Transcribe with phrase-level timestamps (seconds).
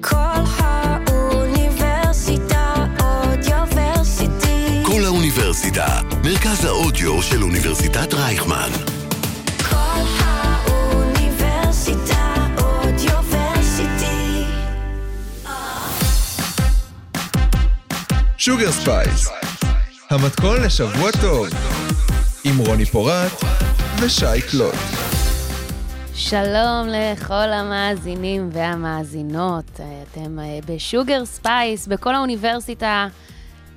[0.00, 0.14] קול
[1.06, 4.82] האוניברסיטה אודיוורסיטי.
[4.86, 8.70] קול האוניברסיטה, מרכז האודיו של אוניברסיטת רייכמן.
[9.70, 11.26] קול האוניברסיטה
[12.58, 14.44] אודיוורסיטי.
[18.38, 19.28] שוגר ספייס,
[20.10, 21.48] המתכון לשבוע טוב,
[22.44, 23.44] עם רוני פורט
[24.00, 24.97] ושי קלוט.
[26.20, 29.80] שלום לכל המאזינים והמאזינות.
[30.12, 33.08] אתם אה, בשוגר ספייס, בקול האוניברסיטה,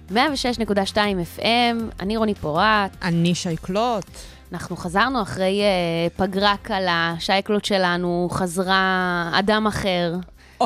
[0.10, 0.16] 106.2
[1.38, 1.42] FM,
[2.00, 2.98] אני רוני פורט.
[3.02, 4.06] אני שי קלוט.
[4.52, 10.16] אנחנו חזרנו אחרי אה, פגרה קלה, שי קלוט שלנו חזרה אדם אחר,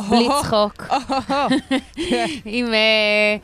[0.10, 0.84] בלי צחוק,
[2.46, 3.38] עם, אה,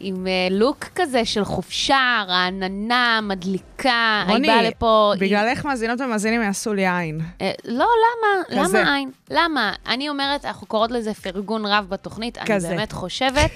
[0.00, 4.24] עם אה, לוק כזה של חופשה, רעננה, מדליקה.
[4.26, 5.12] היא רוני, באה לפה...
[5.18, 7.20] בגללך מאזינות ומאזינים יעשו לי עין.
[7.40, 8.62] אה, לא, למה?
[8.64, 8.78] כזה.
[8.78, 9.10] למה אין?
[9.30, 9.72] למה?
[9.86, 12.38] אני אומרת, אנחנו קוראות לזה פרגון רב בתוכנית.
[12.46, 12.68] כזה.
[12.68, 13.50] אני באמת חושבת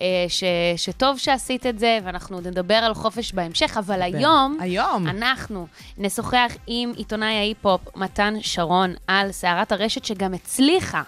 [0.00, 0.44] אה, ש,
[0.76, 4.58] שטוב שעשית את זה, ואנחנו נדבר על חופש בהמשך, אבל היום...
[4.60, 5.06] היום.
[5.08, 5.66] אנחנו
[5.98, 11.02] נשוחח עם עיתונאי ההיפ-הופ מתן שרון על סערת הרשת שגם הצליחה.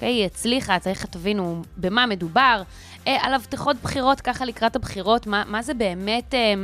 [0.00, 0.12] אוקיי?
[0.12, 2.62] היא הצליחה, צריך שתבינו במה מדובר.
[3.06, 6.54] אה, על הבטחות בחירות, ככה לקראת הבחירות, מה, מה זה באמת אה,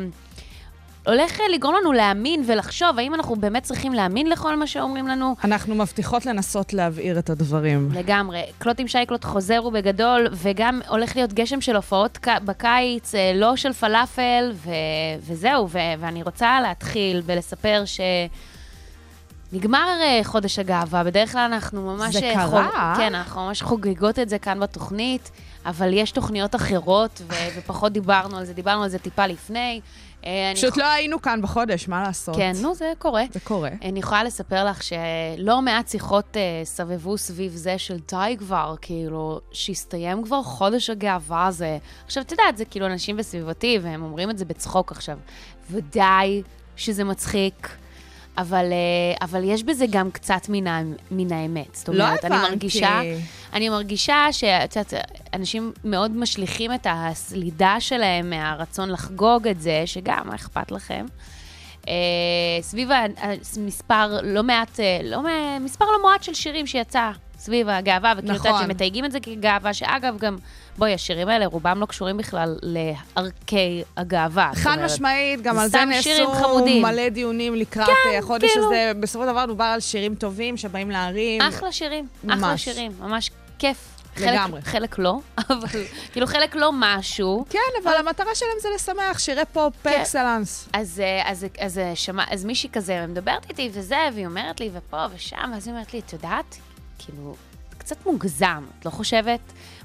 [1.07, 5.35] הולך לגרום לנו להאמין ולחשוב, האם אנחנו באמת צריכים להאמין לכל מה שאומרים לנו?
[5.45, 7.91] אנחנו מבטיחות לנסות להבהיר את הדברים.
[7.93, 8.43] לגמרי.
[8.59, 13.73] קלוט עם שייקלוט חוזר ובגדול, וגם הולך להיות גשם של הופעות בקיץ, אה, לא של
[13.73, 14.71] פלאפל, ו-
[15.21, 15.69] וזהו.
[15.69, 18.01] ו- ואני רוצה להתחיל ולספר ש...
[19.53, 22.17] נגמר אה, חודש הגאווה, בדרך כלל אנחנו ממש...
[22.17, 22.95] זה אה, קרה?
[22.97, 25.31] כן, אנחנו ממש חוגגות את זה כאן בתוכנית,
[25.67, 29.81] אבל יש תוכניות אחרות, ו- ופחות דיברנו על זה, דיברנו על זה טיפה לפני.
[30.25, 32.37] אה, פשוט לא היינו כאן בחודש, מה לעשות?
[32.37, 33.25] כן, נו, זה קורה.
[33.33, 33.71] זה קורה.
[33.83, 39.41] אני יכולה לספר לך שלא מעט שיחות אה, סבבו סביב זה של די כבר, כאילו,
[39.53, 41.79] שהסתיים כבר חודש הגאווה הזה.
[42.05, 45.19] עכשיו, את יודעת, זה כאילו אנשים בסביבתי, והם אומרים את זה בצחוק עכשיו.
[45.71, 46.43] ודאי
[46.77, 47.77] שזה מצחיק,
[48.39, 51.75] אבל, אה, אבל יש בזה גם קצת מן, ה, מן האמת.
[51.75, 52.51] זאת לא אומרת, אני הבנתי.
[52.51, 53.01] מרגישה...
[53.53, 54.95] אני מרגישה שאת יודעת,
[55.35, 61.07] אנשים מאוד משליכים את הסלידה שלהם מהרצון לחגוג את זה, שגם, מה אכפת לכם?
[61.89, 61.95] אה,
[62.61, 62.91] סביב
[63.57, 65.21] המספר לא מעט, אה, לא,
[65.61, 68.67] מספר לא מועט של שירים שיצא סביב הגאווה, וכאילו, את יודעת, נכון.
[68.67, 70.37] שמתייגים את זה כגאווה, שאגב, גם,
[70.79, 74.51] בואי, השירים האלה, רובם לא קשורים בכלל לערכי הגאווה.
[74.55, 76.83] חד משמעית, גם על זה נעשו חמודים.
[76.83, 78.67] מלא דיונים לקראת כן, החודש כאילו.
[78.67, 78.93] הזה.
[79.01, 81.43] בסופו של דבר דובר על שירים טובים שבאים להרים.
[81.43, 82.65] אחלה שירים, אחלה ממש.
[82.65, 83.97] שירים, ממש כיף.
[84.21, 84.63] לגמרי.
[84.63, 85.19] חלק, חלק לא,
[85.51, 87.45] אבל כאילו חלק לא משהו.
[87.51, 89.91] כן, אבל המטרה שלהם זה לשמח, שירי פופ כן.
[89.91, 90.69] פר-אקסלנס.
[90.73, 94.71] אז, אה, אז, אז, אה, שמע, אז מישהי כזה מדברת איתי וזה, והיא אומרת לי,
[94.73, 96.57] ופה ושם, ואז היא אומרת לי, את יודעת,
[96.99, 97.35] כאילו,
[97.79, 99.41] קצת מוגזם, את לא חושבת?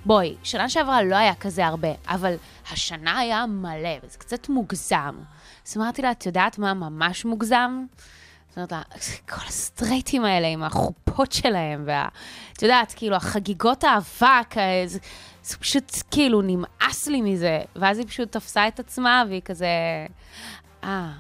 [0.06, 2.36] בואי, שנה שעברה לא היה כזה הרבה, אבל
[2.72, 5.16] השנה היה מלא, וזה קצת מוגזם.
[5.68, 7.86] אז אמרתי לה, את יודעת מה ממש מוגזם?
[8.50, 8.74] זאת אומרת
[9.30, 12.08] כל הסטרייטים האלה עם החופות שלהם, וה...
[12.54, 15.00] את יודעת, כאילו, החגיגות האבק, אה, זה,
[15.44, 17.62] זה פשוט, כאילו, נמאס לי מזה.
[17.76, 19.68] ואז היא פשוט תפסה את עצמה, והיא כזה,
[20.84, 21.12] אה,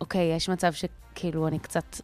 [0.00, 1.96] אוקיי, יש מצב שכאילו אני קצת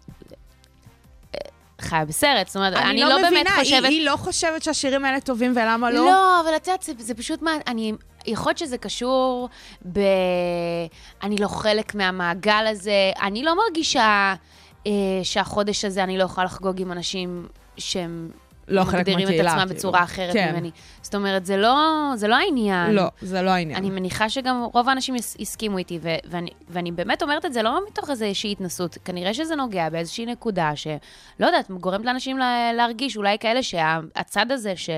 [1.80, 2.46] חיה בסרט.
[2.46, 3.84] זאת אומרת, אני, לא, באמת מבינה, חושבת...
[3.84, 6.04] היא- היא לא חושבת שהשירים האלה טובים ולמה לא?
[6.06, 7.50] לא, אבל את יודעת, זה, זה פשוט מה...
[7.66, 7.92] אני...
[8.26, 9.48] יכול להיות שזה קשור
[9.92, 10.00] ב...
[11.22, 12.92] אני לא חלק מהמעגל הזה.
[13.22, 14.34] אני לא מרגישה
[14.86, 14.92] אה,
[15.22, 17.46] שהחודש הזה אני לא יכולה לחגוג עם אנשים
[17.78, 18.30] שהם
[18.68, 19.74] לא חלק מגדירים את מהקהילה, עצמם כאילו.
[19.78, 20.52] בצורה אחרת כן.
[20.52, 20.70] ממני.
[21.02, 21.76] זאת אומרת, זה לא,
[22.14, 22.90] זה לא העניין.
[22.90, 23.78] לא, זה לא העניין.
[23.78, 27.62] אני מניחה שגם רוב האנשים יס- הסכימו איתי, ו- ואני, ואני באמת אומרת את זה
[27.62, 30.96] לא מתוך איזושהי התנסות, כנראה שזה נוגע באיזושהי נקודה שלא
[31.46, 34.90] יודעת, גורמת לאנשים לה, להרגיש, אולי כאלה שהצד הזה, ש,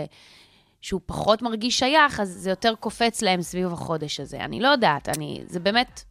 [0.81, 4.37] שהוא פחות מרגיש שייך, אז זה יותר קופץ להם סביב החודש הזה.
[4.41, 6.03] אני לא יודעת, אני, זה באמת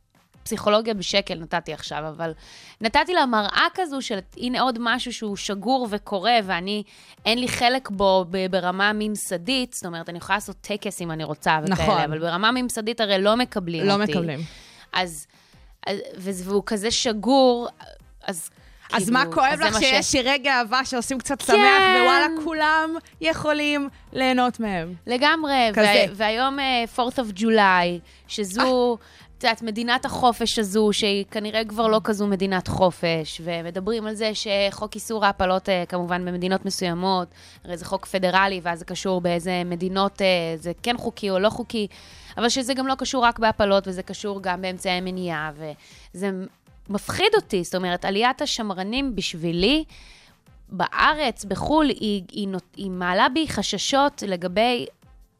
[0.47, 2.31] פסיכולוגיה בשקל נתתי עכשיו, אבל
[2.81, 6.83] נתתי לה מראה כזו של הנה עוד משהו שהוא שגור וקורה, ואני,
[7.25, 11.59] אין לי חלק בו ברמה ממסדית, זאת אומרת, אני יכולה לעשות טקס אם אני רוצה
[11.63, 12.01] וכאלה, נכון.
[12.01, 14.11] אבל ברמה ממסדית הרי לא מקבלים לא אותי.
[14.11, 14.39] מקבלים.
[14.93, 15.27] אז,
[15.87, 17.67] אז והוא כזה שגור,
[18.27, 18.49] אז
[18.93, 21.45] אז כאילו, מה כואב לך שיש שירי גאווה שעושים קצת כן.
[21.45, 24.93] שמח, ווואלה, כולם יכולים ליהנות מהם.
[25.07, 25.69] לגמרי.
[25.73, 26.05] כזה.
[26.11, 28.97] ו- והיום אה, 4th of July, שזו,
[29.37, 34.31] את יודעת, מדינת החופש הזו, שהיא כנראה כבר לא כזו מדינת חופש, ומדברים על זה
[34.33, 37.27] שחוק איסור ההפלות, אה, כמובן, במדינות מסוימות,
[37.63, 41.49] הרי זה חוק פדרלי, ואז זה קשור באיזה מדינות אה, זה כן חוקי או לא
[41.49, 41.87] חוקי,
[42.37, 45.51] אבל שזה גם לא קשור רק בהפלות, וזה קשור גם באמצעי מניעה,
[46.13, 46.31] וזה
[46.89, 47.63] מפחיד אותי.
[47.63, 49.83] זאת אומרת, עליית השמרנים בשבילי,
[50.69, 54.85] בארץ, בחו"ל, היא, היא, היא מעלה בי חששות לגבי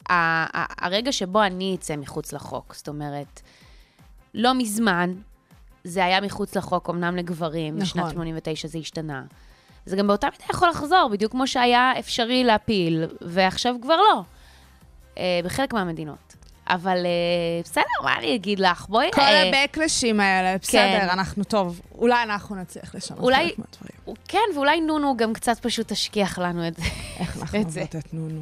[0.10, 2.76] ה, ה, הרגע שבו אני אצא מחוץ לחוק.
[2.76, 3.42] זאת אומרת,
[4.34, 5.14] לא מזמן,
[5.84, 7.86] זה היה מחוץ לחוק, אמנם לגברים, נכון.
[8.02, 9.24] בשנת 89 זה השתנה.
[9.86, 14.22] זה גם באותה מידה יכול לחזור, בדיוק כמו שהיה אפשרי להפיל, ועכשיו כבר לא.
[15.18, 16.34] אה, בחלק מהמדינות.
[16.70, 18.86] אבל אה, בסדר, מה אני אגיד לך?
[18.90, 19.10] בואי...
[19.14, 21.82] כל אה, הבקלשים האלה, בסדר, אנחנו טוב.
[21.96, 24.16] אולי אנחנו נצליח לשנות אולי- חלק מהדברים.
[24.28, 26.84] כן, ואולי נונו גם קצת פשוט תשכיח לנו את זה.
[27.20, 27.60] איך אנחנו.
[27.60, 28.42] אוהבות את נונו.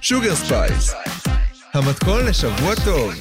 [0.00, 0.94] שוגר ספייס,
[1.74, 3.12] המתכון לשבוע טוב.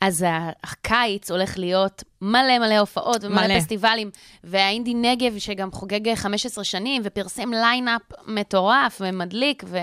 [0.00, 0.24] אז
[0.64, 3.60] הקיץ הולך להיות מלא מלא הופעות ומלא מלא.
[3.60, 4.10] פסטיבלים,
[4.44, 9.78] והאינדי נגב, שגם חוגג 15 שנים, ופרסם lineup מטורף ומדליק, ו...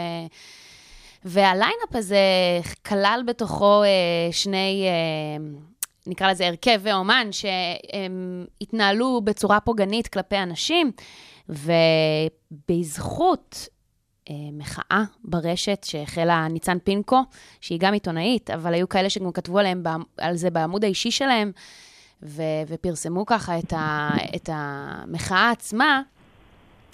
[1.26, 2.18] וה lineup הזה
[2.86, 3.88] כלל בתוכו אה,
[4.32, 5.46] שני, אה,
[6.08, 10.92] נקרא לזה הרכב ואומן, שהם התנהלו בצורה פוגענית כלפי אנשים,
[11.50, 13.68] ובזכות
[14.30, 17.24] אה, מחאה ברשת שהחלה ניצן פינקו,
[17.62, 19.84] שהיא גם עיתונאית, אבל היו כאלה שגם כתבו עליהם,
[20.18, 21.52] על זה בעמוד האישי שלהם,
[22.24, 26.02] ו- ופרסמו ככה את, ה- את המחאה עצמה.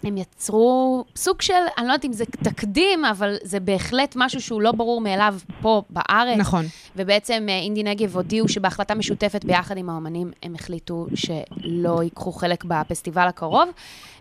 [0.04, 4.62] הם יצרו סוג של, אני לא יודעת אם זה תקדים, אבל זה בהחלט משהו שהוא
[4.62, 6.38] לא ברור מאליו פה בארץ.
[6.38, 6.66] נכון.
[6.96, 12.66] ובעצם אה, אינדי נגב הודיעו שבהחלטה משותפת ביחד עם האומנים, הם החליטו שלא ייקחו חלק
[12.66, 13.70] בפסטיבל הקרוב.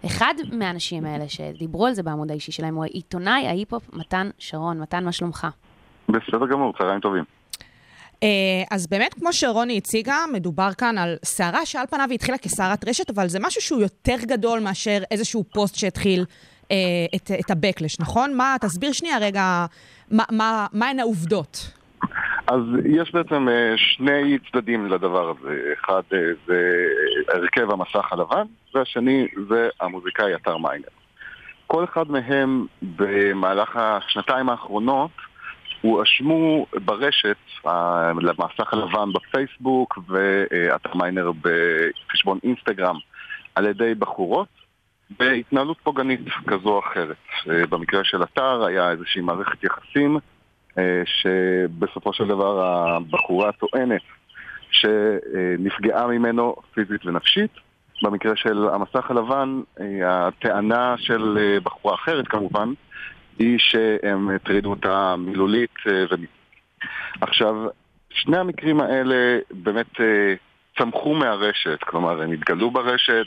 [0.06, 4.80] אחד מהאנשים האלה שדיברו על זה בעמוד האישי שלהם הוא העיתונאי ההיפ-הופ מתן שרון.
[4.80, 5.46] מתן, מה שלומך?
[6.08, 7.39] בסדר גמור, צהריים טובים.
[8.22, 8.28] אה,
[8.70, 13.28] אז באמת, כמו שרוני הציגה, מדובר כאן על סערה שעל פניו התחילה כסערת רשת, אבל
[13.28, 16.25] זה משהו שהוא יותר גדול מאשר איזשהו פוסט שהתחיל
[16.70, 16.76] אה,
[17.17, 18.37] את, את ה-Backlash, נכון?
[18.37, 19.67] מה, תסביר שנייה רגע,
[20.11, 21.72] מה, מה, מהן העובדות?
[22.46, 25.73] אז יש בעצם אה, שני צדדים לדבר הזה.
[25.81, 26.87] אחד אה, זה
[27.28, 28.44] הרכב המסך הלבן,
[28.75, 30.88] והשני זה המוזיקאי אתר מיינר.
[31.66, 35.11] כל אחד מהם במהלך השנתיים האחרונות
[35.80, 37.36] הואשמו ברשת,
[38.20, 42.96] למסך הלבן בפייסבוק ואתר מיינר בחשבון אינסטגרם
[43.54, 44.48] על ידי בחורות
[45.18, 47.16] בהתנהלות פוגענית כזו או אחרת.
[47.50, 50.18] אה, במקרה של אתר היה איזושהי מערכת יחסים
[50.78, 54.02] אה, שבסופו של דבר הבחורה טוענת
[54.70, 57.50] שנפגעה ממנו פיזית ונפשית.
[58.02, 62.72] במקרה של המסך הלבן, אה, הטענה של בחורה אחרת כמובן,
[63.40, 66.31] היא שהם הטרידו אותה מילולית אה, ומינית.
[67.20, 67.54] עכשיו,
[68.10, 70.34] שני המקרים האלה באמת אה,
[70.78, 73.26] צמחו מהרשת, כלומר הם התגלו ברשת,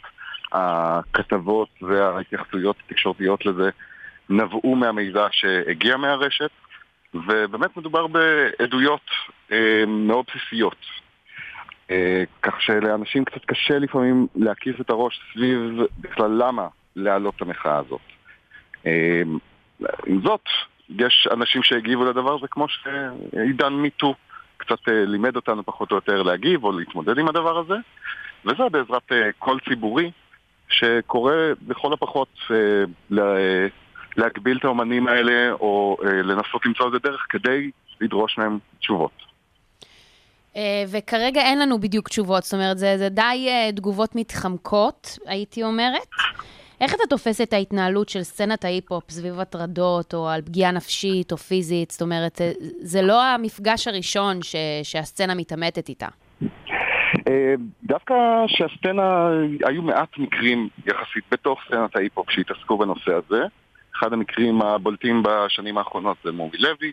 [0.51, 3.69] הכתבות וההתייחסויות התקשורתיות לזה
[4.29, 6.49] נבעו מהמידע שהגיע מהרשת,
[7.13, 9.09] ובאמת מדובר בעדויות
[9.51, 10.85] אה, מאוד בסיסיות.
[11.91, 15.59] אה, כך שלאנשים קצת קשה לפעמים להקיף את הראש סביב
[15.99, 18.01] בכלל למה להעלות את המחאה הזאת.
[18.85, 19.21] אה,
[20.07, 20.45] עם זאת,
[20.89, 24.15] יש אנשים שהגיבו לדבר הזה כמו שעידן מיטו
[24.57, 27.75] קצת אה, לימד אותנו פחות או יותר להגיב או להתמודד עם הדבר הזה,
[28.45, 30.11] וזה בעזרת אה, קול ציבורי
[30.69, 31.33] שקורא
[31.67, 33.17] לכל הפחות אה,
[34.17, 37.71] להגביל את האומנים האלה או לנסות למצוא איזה דרך כדי
[38.01, 39.23] לדרוש מהם תשובות.
[40.87, 46.07] וכרגע אין לנו בדיוק תשובות, זאת אומרת, זה, זה די תגובות מתחמקות, הייתי אומרת.
[46.83, 51.37] איך אתה תופס את ההתנהלות של סצנת ההיפ-הופ סביב הטרדות, או על פגיעה נפשית או
[51.37, 51.91] פיזית?
[51.91, 52.41] זאת אומרת,
[52.79, 56.07] זה לא המפגש הראשון ש, שהסצנה מתעמתת איתה.
[57.27, 58.13] אה, דווקא
[58.47, 59.29] שהסצנה,
[59.65, 63.43] היו מעט מקרים יחסית בתוך סצנת ההיפ-הופ שהתעסקו בנושא הזה.
[63.95, 66.91] אחד המקרים הבולטים בשנים האחרונות זה מורי לוי.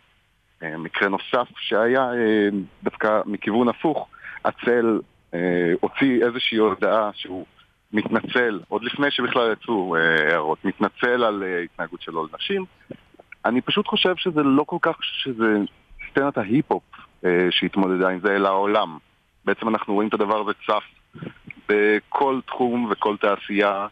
[0.63, 2.49] אה, מקרה נוסף שהיה אה,
[2.83, 4.09] דווקא מכיוון הפוך,
[5.35, 7.47] אה, הוציא איזושהי הודעה שהוא
[7.93, 12.65] מתנצל, עוד לפני שבכלל יצאו אה, הערות, מתנצל על אה, התנהגות שלו לנשים.
[13.45, 15.57] אני פשוט חושב שזה לא כל כך, שזה
[16.11, 16.83] סצנת ההיפ-הופ
[17.25, 18.99] אה, שהתמודדה עם זה, אלא העולם.
[19.45, 20.85] בעצם אנחנו רואים את הדבר הזה צף
[21.69, 23.87] בכל תחום וכל תעשייה,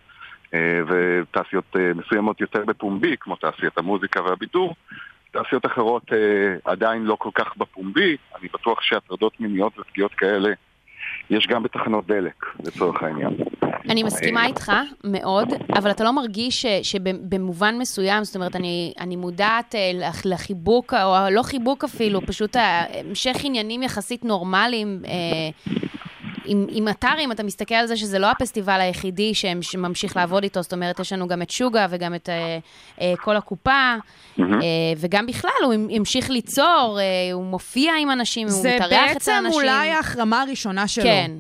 [0.89, 4.75] ותעשיות מסוימות יותר בפומבי, כמו תעשיית המוזיקה והבידור.
[5.31, 6.03] תעשיות אחרות
[6.65, 10.53] עדיין לא כל כך בפומבי, אני בטוח שהטרדות מיניות ופגיעות כאלה
[11.31, 13.37] יש גם בתחנות דלק, לצורך העניין.
[13.91, 14.73] אני מסכימה איתך
[15.05, 20.27] מאוד, אבל אתה לא מרגיש ש, שבמובן מסוים, זאת אומרת, אני, אני מודעת אה, לח-
[20.27, 25.13] לחיבוק, או לא חיבוק אפילו, פשוט המשך עניינים יחסית נורמליים, אה,
[26.45, 30.43] עם, עם אתר, אם אתה מסתכל על זה שזה לא הפסטיבל היחידי שהם- שממשיך לעבוד
[30.43, 32.59] איתו, זאת אומרת, יש לנו גם את שוגה וגם את אה,
[33.01, 33.95] אה, כל הקופה,
[34.41, 34.45] אה,
[34.99, 39.15] וגם בכלל, הוא המ- המשיך ליצור, אה, הוא מופיע עם אנשים, הוא זה מתארח את
[39.15, 39.53] בעצם האנשים.
[39.53, 41.05] אולי ההחרמה הראשונה שלו.
[41.05, 41.31] כן.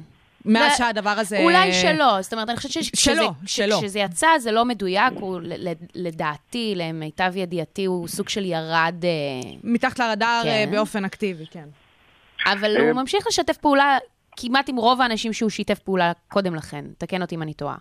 [0.48, 1.38] מאז שהדבר הזה...
[1.44, 3.76] אולי שלא, זאת אומרת, אני חושבת שכשזה- שלא, כש- שלא.
[3.80, 5.40] כשזה יצא זה לא מדויק, הוא
[5.94, 9.10] לדעתי, למיטב ידיעתי, הוא סוג של ירד, אה,
[9.64, 10.48] מתחת לרדאר כן.
[10.48, 11.64] אה, באופן אקטיבי, כן.
[12.46, 13.98] אבל אה, הוא ממשיך לשתף פעולה
[14.36, 16.84] כמעט עם רוב האנשים שהוא שיתף פעולה קודם לכן.
[16.98, 17.76] תקן אותי אם אני טועה.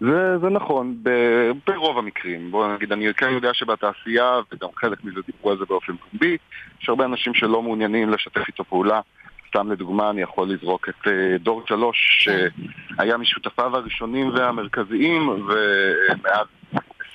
[0.00, 0.06] זה,
[0.42, 2.50] זה נכון, ב- ברוב המקרים.
[2.50, 6.36] בוא נגיד, אני כן יודע שבתעשייה, וגם חלק מזה דיברו על זה באופן פומבי,
[6.82, 9.00] יש הרבה אנשים שלא מעוניינים לשתף איתו פעולה.
[9.50, 16.46] סתם לדוגמה, אני יכול לזרוק את אה, דור שלוש, שהיה משותפיו הראשונים והמרכזיים, ומאז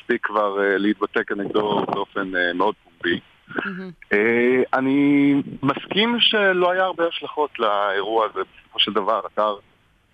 [0.05, 3.19] הספיק כבר אה, להתבטא כנגדו באופן אה, מאוד פומבי.
[4.13, 9.21] אה, אני מסכים שלא היה הרבה השלכות לאירוע הזה בסופו של דבר.
[9.33, 9.55] אתר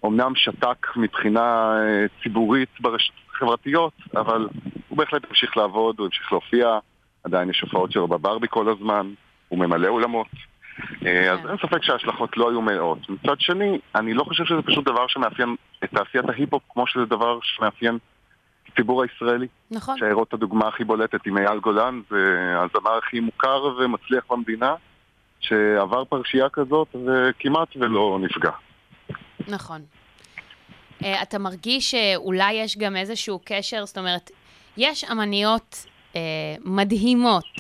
[0.04, 1.76] אומנם שתק מבחינה
[2.24, 4.48] ציבורית ברשתות החברתיות, אבל
[4.90, 6.80] הוא בהחלט המשיך לעבוד, הוא המשיך להופיע,
[7.24, 9.14] עדיין יש הופעות שלו בברבי כל הזמן,
[9.50, 10.28] הוא ממלא אולמות.
[11.06, 11.40] אה, אז.
[11.50, 13.10] אין ספק שההשלכות לא היו מלאות.
[13.10, 17.40] מצד שני, אני לא חושב שזה פשוט דבר שמאפיין את תעשיית ההיפ-הופ כמו שזה דבר
[17.44, 19.48] שמאפיין את הציבור הישראלי.
[19.72, 19.96] נכון.
[20.02, 24.76] לראות את הדוגמה הכי בולטת עם אייל גולן, זה הזמר הכי מוכר ומצליח במדינה,
[25.40, 28.52] שעבר פרשייה כזאת וכמעט ולא נפגע.
[29.48, 29.82] נכון.
[31.02, 34.32] Uh, אתה מרגיש שאולי יש גם איזשהו קשר, זאת אומרת,
[34.78, 36.18] יש אמניות uh,
[36.66, 37.56] מדהימות,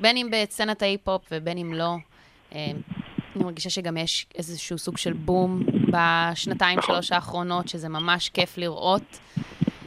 [0.00, 1.96] בין אם בסצנת ההיפ-הופ ובין אם לא.
[2.52, 2.54] Uh,
[3.36, 9.18] אני מרגישה שגם יש איזשהו סוג של בום בשנתיים, שלוש האחרונות, שזה ממש כיף לראות.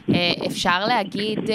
[0.08, 0.12] Uh,
[0.46, 1.50] אפשר להגיד, uh,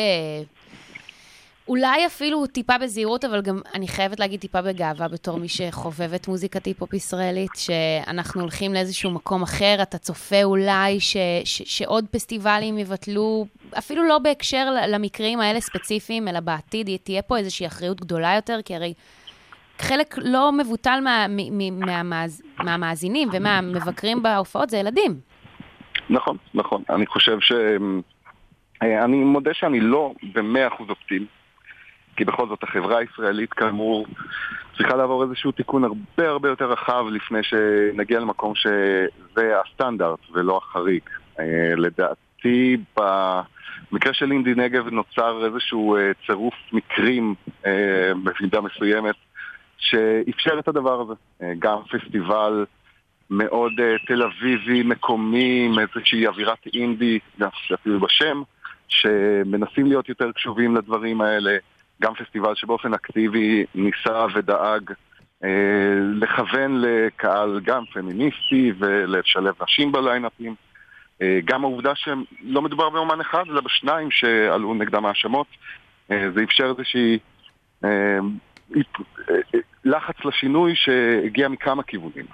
[1.68, 6.66] אולי אפילו טיפה בזהירות, אבל גם אני חייבת להגיד טיפה בגאווה בתור מי שחובבת מוזיקת
[6.66, 13.46] היפ-הופ ישראלית, שאנחנו הולכים לאיזשהו מקום אחר, אתה צופה אולי ש, ש, שעוד פסטיבלים יבטלו,
[13.78, 18.76] אפילו לא בהקשר למקרים האלה ספציפיים, אלא בעתיד תהיה פה איזושהי אחריות גדולה יותר, כי
[18.76, 18.94] הרי
[19.82, 25.20] חלק לא מבוטל מה, מ, מ, מהמאז, מהמאזינים ומהמבקרים בהופעות זה ילדים.
[26.10, 26.84] נכון, נכון.
[26.90, 27.52] אני חושב ש...
[28.84, 31.26] אה, אני מודה שאני לא במאה אחוז אופטימי,
[32.16, 34.06] כי בכל זאת החברה הישראלית כאמור
[34.78, 41.04] צריכה לעבור איזשהו תיקון הרבה הרבה יותר רחב לפני שנגיע למקום שזה הסטנדרט ולא החריג.
[41.40, 47.36] אה, לדעתי, במקרה של אינדי נגב נוצר איזשהו אה, צירוף מקרים
[48.24, 49.16] במידה מסוימת
[49.82, 51.14] שאפשר את הדבר הזה.
[51.42, 52.66] אה, גם פסטיבל
[53.30, 57.20] מאוד uh, תל אביבי, מקומי, עם איזושהי אווירת אינדי,
[57.74, 58.42] אפילו בשם,
[58.88, 61.58] שמנסים להיות יותר קשובים לדברים האלה.
[62.02, 65.46] גם פסטיבל שבאופן אקטיבי ניסה ודאג uh,
[66.14, 70.56] לכוון לקהל גם פמיניסטי ולשלב נשים בליינאפים.
[71.22, 75.48] Uh, גם העובדה שלא מדובר באומן אחד, אלא בשניים שעלו נגדם האשמות,
[76.10, 77.20] uh, זה אפשר איזושהי...
[77.84, 77.88] uh,
[79.86, 82.26] לחץ לשינוי שהגיע מכמה כיוונים.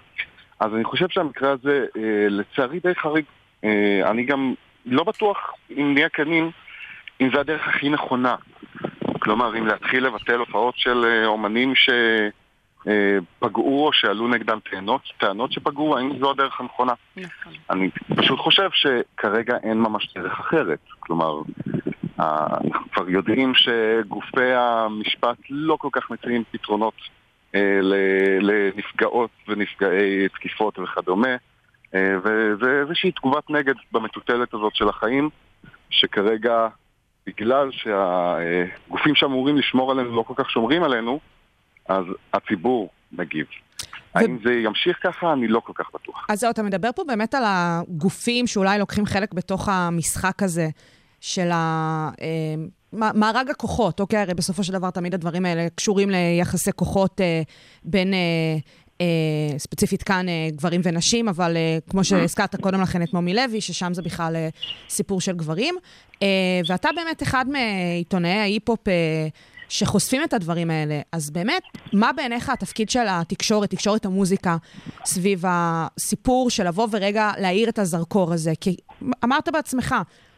[0.60, 3.26] אז אני חושב שהמקרה הזה, אה, לצערי, די חריג.
[3.64, 4.54] אה, אני גם
[4.86, 6.52] לא בטוח, אם נהיה כנים,
[7.22, 8.36] אם זה הדרך הכי נכונה.
[9.20, 15.98] כלומר, אם להתחיל לבטל הופעות של אה, אומנים שפגעו או שעלו נגדם טענות, טענות שפגעו,
[15.98, 16.94] האם זו הדרך הנכונה?
[17.18, 17.54] נכון.
[17.70, 20.80] אני פשוט חושב שכרגע אין ממש דרך אחרת.
[21.00, 21.42] כלומר,
[22.20, 26.94] אנחנו כבר יודעים שגופי המשפט לא כל כך מציעים פתרונות
[27.56, 27.80] אה,
[28.42, 31.36] לנפגעות ונפגעי תקיפות וכדומה,
[31.96, 35.30] אה, וזה איזושהי תגובת נגד במטוטלת הזאת של החיים,
[35.90, 36.68] שכרגע,
[37.28, 41.20] בגלל שהגופים שאמורים לשמור עלינו לא כל כך שומרים עלינו,
[41.90, 43.46] אז הציבור מגיב.
[44.16, 45.34] האם זה ימשיך ככה?
[45.34, 46.26] אני לא כל כך בטוח.
[46.30, 50.68] אז זהו, אתה מדבר פה באמת על הגופים שאולי לוקחים חלק בתוך המשחק הזה
[51.20, 52.10] של ה...
[52.22, 52.28] אה,
[52.94, 54.20] מ- מארג הכוחות, אוקיי?
[54.20, 57.42] הרי בסופו של דבר תמיד הדברים האלה קשורים ליחסי כוחות אה,
[57.84, 58.20] בין, אה,
[59.02, 63.62] אה, ספציפית כאן, אה, גברים ונשים, אבל אה, כמו שהזכרת קודם לכן את מומי לוי,
[63.62, 64.50] ששם זה בכלל אה,
[64.90, 65.76] סיפור של גברים.
[66.24, 66.28] אה,
[66.68, 69.28] ואתה באמת אחד מעיתונאי ההיפ-הופ אה,
[69.70, 71.02] שחושפים את הדברים האלה.
[71.12, 74.58] אז באמת, מה בעיניך התפקיד של התקשורת, תקשורת המוזיקה,
[75.06, 78.54] סביב הסיפור של לבוא ורגע להאיר את הזרקור הזה?
[78.62, 78.76] כי
[79.24, 79.96] אמרת בעצמך,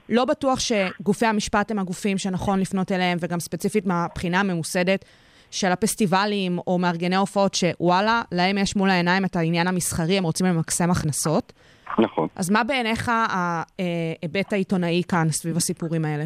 [0.10, 5.06] לא בטוח שגופי המשפט הם הגופים שנכון לפנות אליהם, וגם ספציפית מהבחינה הממוסדת
[5.52, 10.48] של הפסטיבלים או מארגני ההופעות, שוואלה, להם יש מול העיניים את העניין המסחרי, הם רוצים
[10.48, 11.54] למקסם הכנסות.
[12.00, 12.28] נכון.
[12.36, 16.24] אז מה בעיניך ההיבט העיתונאי כאן סביב הסיפורים האלה?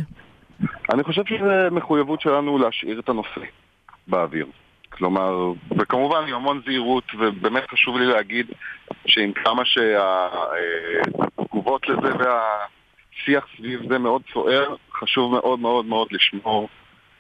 [0.94, 3.42] אני חושב שזו מחויבות שלנו להשאיר את הנושא
[4.08, 4.48] באוויר.
[4.90, 8.46] כלומר, וכמובן עם המון זהירות, ובאמת חשוב לי להגיד
[9.06, 9.64] שעם כמה
[11.26, 12.10] שהתגובות לזה
[13.24, 16.70] והשיח סביב זה מאוד סוער, חשוב מאוד מאוד מאוד לשמור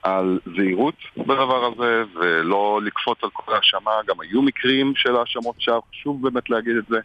[0.03, 5.81] על זהירות בדבר הזה, ולא לקפוץ על כל האשמה, גם היו מקרים של האשמות שווא,
[5.91, 6.99] חשוב באמת להגיד את זה.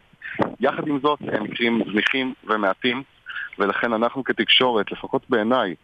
[0.60, 3.02] יחד עם זאת, הם מקרים זניחים ומעטים,
[3.58, 5.74] ולכן אנחנו כתקשורת, לפחות בעיניי,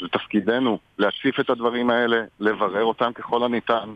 [0.00, 3.94] זה תפקידנו להציף את הדברים האלה, לברר אותם ככל הניתן,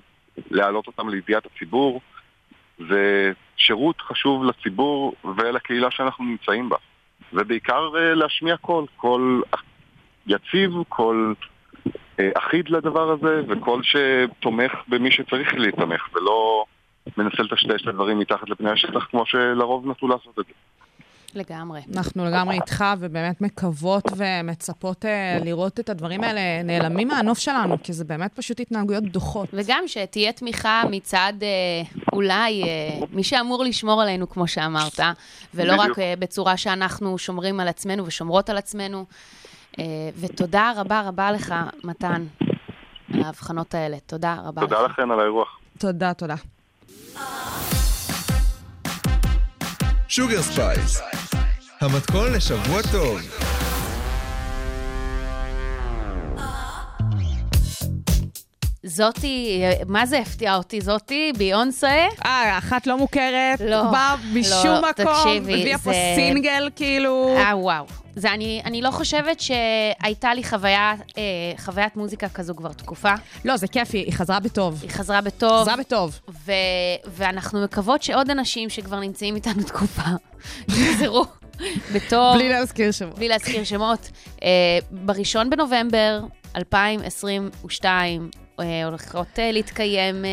[0.50, 2.00] להעלות אותם לידיעת הציבור.
[2.88, 6.76] זה שירות חשוב לציבור ולקהילה שאנחנו נמצאים בה.
[7.32, 9.42] ובעיקר אה, להשמיע קול, קול
[10.26, 11.34] יציב, קול
[12.20, 16.64] אה, אחיד לדבר הזה, וקול שתומך במי שצריך להתמך, ולא
[17.16, 20.52] מנסה לטשטש את הדברים מתחת לפני השטח, כמו שלרוב נטו לעשות את זה.
[21.34, 21.80] לגמרי.
[21.96, 27.92] אנחנו לגמרי איתך, ובאמת מקוות ומצפות אה, לראות את הדברים האלה נעלמים מהנוף שלנו, כי
[27.92, 29.48] זה באמת פשוט התנהגויות דוחות.
[29.52, 31.48] וגם שתהיה תמיכה מצד אה,
[32.12, 32.68] אולי אה,
[33.12, 35.00] מי שאמור לשמור עלינו, כמו שאמרת,
[35.54, 35.98] ולא בדיוק.
[35.98, 39.04] רק בצורה שאנחנו שומרים על עצמנו ושומרות על עצמנו.
[40.20, 41.54] ותודה רבה רבה לך,
[41.84, 42.26] מתן,
[43.14, 43.96] על ההבחנות האלה.
[44.06, 44.68] תודה רבה לך.
[44.68, 45.58] תודה לכן על האירוח.
[45.78, 46.34] תודה, תודה.
[50.08, 51.00] שוגר ספייס,
[51.80, 53.20] המתכון לשבוע טוב.
[58.88, 60.80] זאתי, מה זה הפתיע אותי?
[60.80, 62.06] זאתי, ביונסה.
[62.26, 67.34] אה, אחת לא מוכרת, לא, באה משום לא, מקום, תקשיבי, הביאה פה זה- סינגל, כאילו...
[67.38, 67.84] אה, וואו.
[68.16, 71.22] זה, אני, אני לא חושבת שהייתה לי חוויה, אה,
[71.58, 73.14] חוויית מוזיקה כזו כבר תקופה.
[73.44, 74.78] לא, זה כיף, היא היא חזרה בטוב.
[74.82, 75.62] היא חזרה בטוב.
[75.62, 76.20] חזרה בטוב.
[76.46, 76.52] ו-
[77.06, 80.02] ואנחנו מקוות שעוד אנשים שכבר נמצאים איתנו תקופה,
[80.68, 81.24] יחזרו
[81.94, 83.14] בטוב, בלי להזכיר שמות.
[83.18, 84.10] בלי להזכיר שמות.
[84.42, 84.48] אה,
[84.90, 86.20] בראשון בנובמבר
[86.56, 88.45] 2022 אה,
[88.84, 90.30] הולכות אה, להתקיים אה,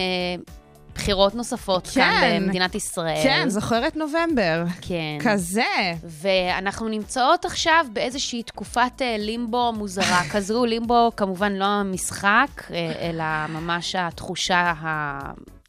[0.96, 2.44] בחירות נוספות כאן כן.
[2.44, 3.24] במדינת ישראל.
[3.24, 4.64] כן, זוכרת נובמבר.
[4.82, 5.18] כן.
[5.20, 5.94] כזה.
[6.04, 10.66] ואנחנו נמצאות עכשיו באיזושהי תקופת אה, לימבו מוזרה כזו.
[10.66, 14.74] לימבו כמובן לא המשחק, אה, אלא ממש התחושה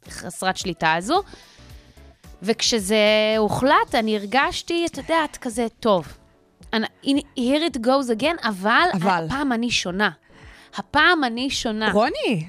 [0.06, 1.22] החסרת שליטה הזו.
[2.42, 6.06] וכשזה הוחלט, אני הרגשתי, את יודעת, כזה, טוב.
[6.72, 9.26] הנה, here it goes again, אבל, אבל.
[9.26, 10.10] הפעם אני שונה.
[10.76, 11.92] הפעם אני שונה.
[11.92, 12.46] רוני,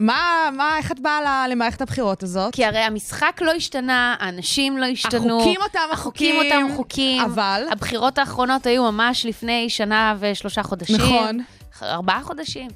[0.00, 2.54] מה, מה, איך את באה למערכת הבחירות הזאת?
[2.54, 5.40] כי הרי המשחק לא השתנה, האנשים לא השתנו.
[5.40, 7.22] החוקים אותם החוקים החוקים, אותם חוקים.
[7.22, 7.66] אבל?
[7.70, 10.96] הבחירות האחרונות היו ממש לפני שנה ושלושה חודשים.
[10.96, 11.40] נכון.
[11.82, 12.68] ארבעה חודשים.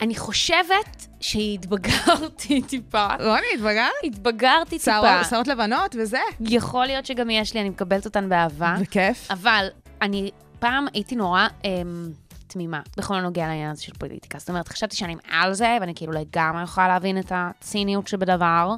[0.00, 3.06] אני חושבת שהתבגרתי טיפה.
[3.20, 3.90] רוני, התבגרת?
[4.04, 5.24] התבגרתי טיפה.
[5.30, 6.18] שערות לבנות וזה.
[6.40, 8.74] יכול להיות שגם יש לי, אני מקבלת אותן באהבה.
[8.80, 9.30] וכיף.
[9.30, 9.66] אבל
[10.02, 12.10] אני פעם הייתי נורא אמ,
[12.52, 14.38] תמימה בכל הנוגע לעניין הזה של פוליטיקה.
[14.38, 18.74] זאת אומרת, חשבתי שאני על זה, ואני כאילו לגמרי יכולה להבין את הציניות שבדבר,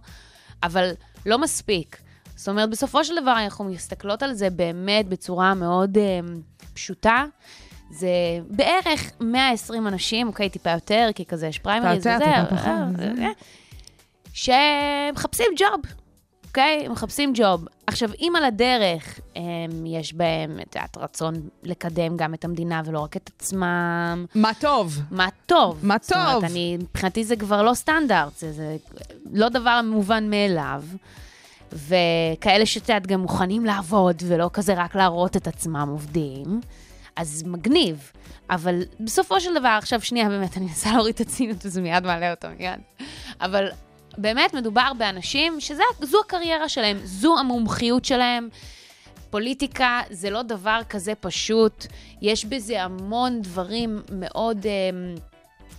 [0.63, 0.91] אבל
[1.27, 1.97] לא מספיק.
[2.37, 6.41] זאת אומרת, בסופו של דבר אנחנו מסתכלות על זה באמת בצורה מאוד אמ,
[6.75, 7.25] פשוטה.
[7.91, 8.09] זה
[8.51, 12.45] בערך 120 אנשים, אוקיי, טיפה יותר, כי כזה יש פריימריז וזה, אה,
[12.97, 13.13] זה.
[13.19, 13.31] אה,
[14.33, 15.81] שמחפשים ג'וב,
[16.55, 16.89] אוקיי?
[16.89, 17.65] מחפשים ג'וב.
[17.87, 23.01] עכשיו, אם על הדרך הם, יש בהם, את יודעת, רצון לקדם גם את המדינה ולא
[23.01, 24.99] רק את עצמם, מה טוב.
[25.11, 25.79] מה טוב.
[25.83, 26.45] מה זאת אומרת, טוב.
[26.45, 28.77] אני, מבחינתי זה כבר לא סטנדרט, זה, זה
[29.33, 30.85] לא דבר מובן מאליו.
[31.73, 36.61] וכאלה שאת יודעת, גם מוכנים לעבוד, ולא כזה רק להראות את עצמם עובדים,
[37.17, 38.13] אז מגניב.
[38.51, 42.31] אבל בסופו של דבר, עכשיו שנייה, באמת, אני מנסה להוריד את הציניות וזה מיד מעלה
[42.31, 42.81] אותו מיד.
[43.41, 43.69] אבל
[44.19, 45.83] באמת מדובר באנשים שזו
[46.25, 48.49] הקריירה שלהם, זו המומחיות שלהם.
[49.31, 51.87] פוליטיקה זה לא דבר כזה פשוט,
[52.23, 54.91] יש בזה המון דברים מאוד אה,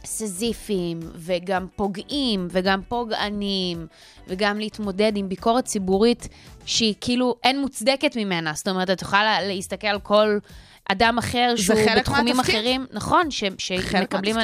[0.06, 3.88] סזיפיים, וגם פוגעים, וגם פוגעניים,
[4.28, 6.28] וגם להתמודד עם ביקורת ציבורית
[6.66, 8.54] שהיא כאילו אין מוצדקת ממנה.
[8.56, 10.38] זאת אומרת, את יכולה לה- להסתכל על כל
[10.92, 12.56] אדם אחר שהוא בתחומים מהתפקיד.
[12.56, 14.44] אחרים, נכון, ש- שמקבלים את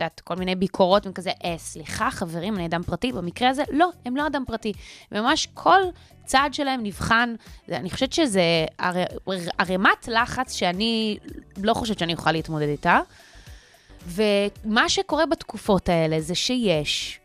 [0.00, 3.12] יודעת, כל מיני ביקורות וכזה, אה, סליחה, חברים, אני אדם פרטי.
[3.12, 4.72] במקרה הזה, לא, הם לא אדם פרטי.
[5.12, 5.80] ממש כל
[6.24, 7.34] צעד שלהם נבחן.
[7.72, 8.42] אני חושבת שזה
[8.78, 9.04] ער-
[9.58, 11.18] ערימת לחץ שאני
[11.62, 13.00] לא חושבת שאני אוכל להתמודד איתה.
[14.06, 17.18] ומה שקורה בתקופות האלה זה שיש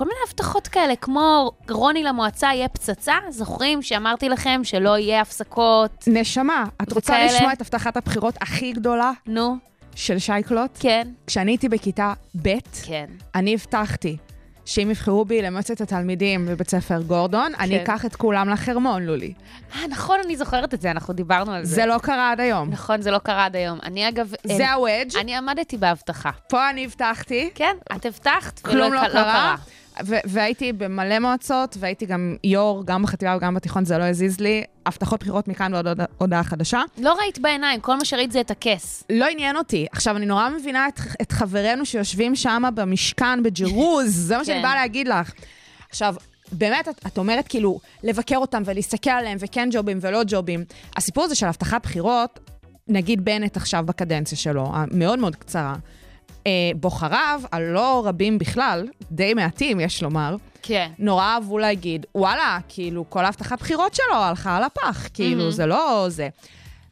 [0.00, 6.04] כל מיני הבטחות כאלה, כמו רוני למועצה יהיה פצצה, זוכרים שאמרתי לכם שלא יהיה הפסקות?
[6.06, 7.26] נשמה, את רוצה וכאלה?
[7.26, 9.56] לשמוע את הבטחת הבחירות הכי גדולה נו,
[9.94, 10.70] של שייקלוט?
[10.80, 12.48] כן, כשאני הייתי בכיתה ב',
[12.82, 13.06] כן.
[13.34, 14.16] אני הבטחתי
[14.64, 17.82] שאם יבחרו בי למועצת התלמידים בבית ספר גורדון, אני כן.
[17.82, 19.32] אקח את כולם לחרמון, לולי.
[19.74, 21.74] אה, נכון, אני זוכרת את זה, אנחנו דיברנו על זה.
[21.74, 22.70] זה לא קרה עד היום.
[22.70, 23.78] נכון, זה לא קרה עד היום.
[23.82, 24.32] אני אגב...
[24.46, 26.30] זה אה, הוודג', אני עמדתי בהבטחה.
[26.48, 29.56] פה אני הבטחתי, כן, את הבטחת, כלום לא ולא קרה.
[30.04, 34.64] והייתי במלא מועצות, והייתי גם יו"ר, גם בחטיבה וגם בתיכון, זה לא הזיז לי.
[34.86, 35.86] הבטחות בחירות מכאן ועוד
[36.18, 36.82] הודעה- חדשה.
[36.98, 39.04] לא ראית בעיניים, כל מה שראית זה את הכס.
[39.12, 39.86] לא עניין אותי.
[39.92, 44.62] עכשיו, אני נורא מבינה את, את חברינו שיושבים שם במשכן בג'רוז, זה מה שאני כן.
[44.62, 45.32] באה להגיד לך.
[45.90, 46.14] עכשיו,
[46.52, 50.64] באמת, את, את אומרת כאילו, לבקר אותם ולהסתכל עליהם, וכן ג'ובים ולא ג'ובים.
[50.96, 52.40] הסיפור הזה של הבטחת בחירות,
[52.88, 55.74] נגיד בנט עכשיו בקדנציה שלו, המאוד מאוד קצרה,
[56.76, 60.90] בוחריו, הלא רבים בכלל, די מעטים, יש לומר, כן.
[60.98, 65.50] נורא אהבו להגיד, וואלה, כאילו, כל ההבטחת בחירות שלו הלכה על הפח, כאילו, מהמם.
[65.50, 66.28] זה לא זה.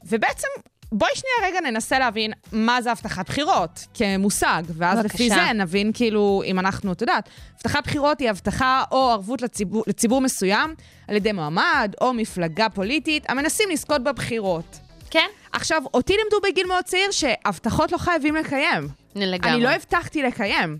[0.04, 0.48] ובעצם,
[0.92, 5.14] בואי שנייה רגע ננסה להבין מה זה הבטחת בחירות כמושג, ואז בבקשה.
[5.14, 9.84] לפי זה נבין כאילו, אם אנחנו, את יודעת, הבטחת בחירות היא הבטחה או ערבות לציבור,
[9.86, 10.74] לציבור מסוים
[11.08, 14.78] על ידי מועמד או מפלגה פוליטית המנסים לזכות בבחירות.
[15.10, 15.28] כן?
[15.52, 18.88] עכשיו, אותי לימדו בגיל מאוד צעיר שהבטחות לא חייבים לקיים.
[19.14, 19.54] לגמרי.
[19.54, 20.78] אני לא הבטחתי לקיים.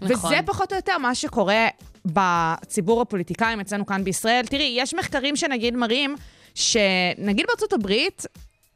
[0.00, 0.32] נכון.
[0.32, 1.68] וזה פחות או יותר מה שקורה
[2.06, 4.46] בציבור הפוליטיקאים אצלנו כאן בישראל.
[4.46, 6.16] תראי, יש מחקרים שנגיד מראים
[6.54, 8.26] שנגיד בארצות הברית,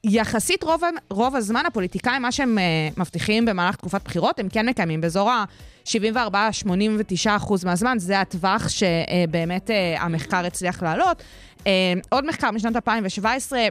[0.05, 5.01] יחסית רוב, רוב הזמן הפוליטיקאים, מה שהם uh, מבטיחים במהלך תקופת בחירות, הם כן מקיימים.
[5.01, 11.23] באזור ה-74-89 אחוז מהזמן, זה הטווח שבאמת uh, המחקר הצליח לעלות.
[11.59, 11.65] Uh,
[12.09, 13.63] עוד מחקר משנת 2017, uh,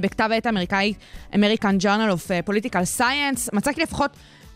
[0.00, 0.92] בכתב העת האמריקאי
[1.32, 4.10] American Journal of uh, Political Science, מצאתי לפחות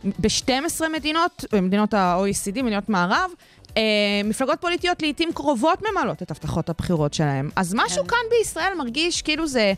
[0.04, 3.30] ב-12 מדינות, במדינות ה-OECD, מדינות מערב,
[3.76, 3.82] אה,
[4.24, 7.50] מפלגות פוליטיות לעיתים קרובות ממלאות את הבטחות הבחירות שלהם.
[7.56, 9.72] אז משהו כאן בישראל מרגיש כאילו זה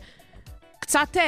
[0.79, 1.27] קצת אה, אה,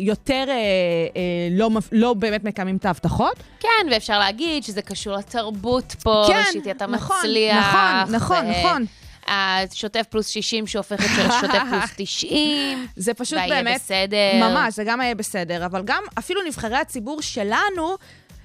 [0.00, 3.36] יותר אה, אה, לא, לא באמת מקיימים את ההבטחות.
[3.60, 7.66] כן, ואפשר להגיד שזה קשור לתרבות פה, כן, שאיתי אתה נכון, מצליח.
[7.66, 8.84] נכון, נכון, ו- נכון.
[9.30, 12.86] השוטף פלוס 60 שהופכת לשוטף פלוס 90.
[12.96, 13.80] זה פשוט באמת...
[13.80, 14.50] בסדר.
[14.50, 17.96] ממש, זה גם יהיה בסדר, אבל גם אפילו נבחרי הציבור שלנו,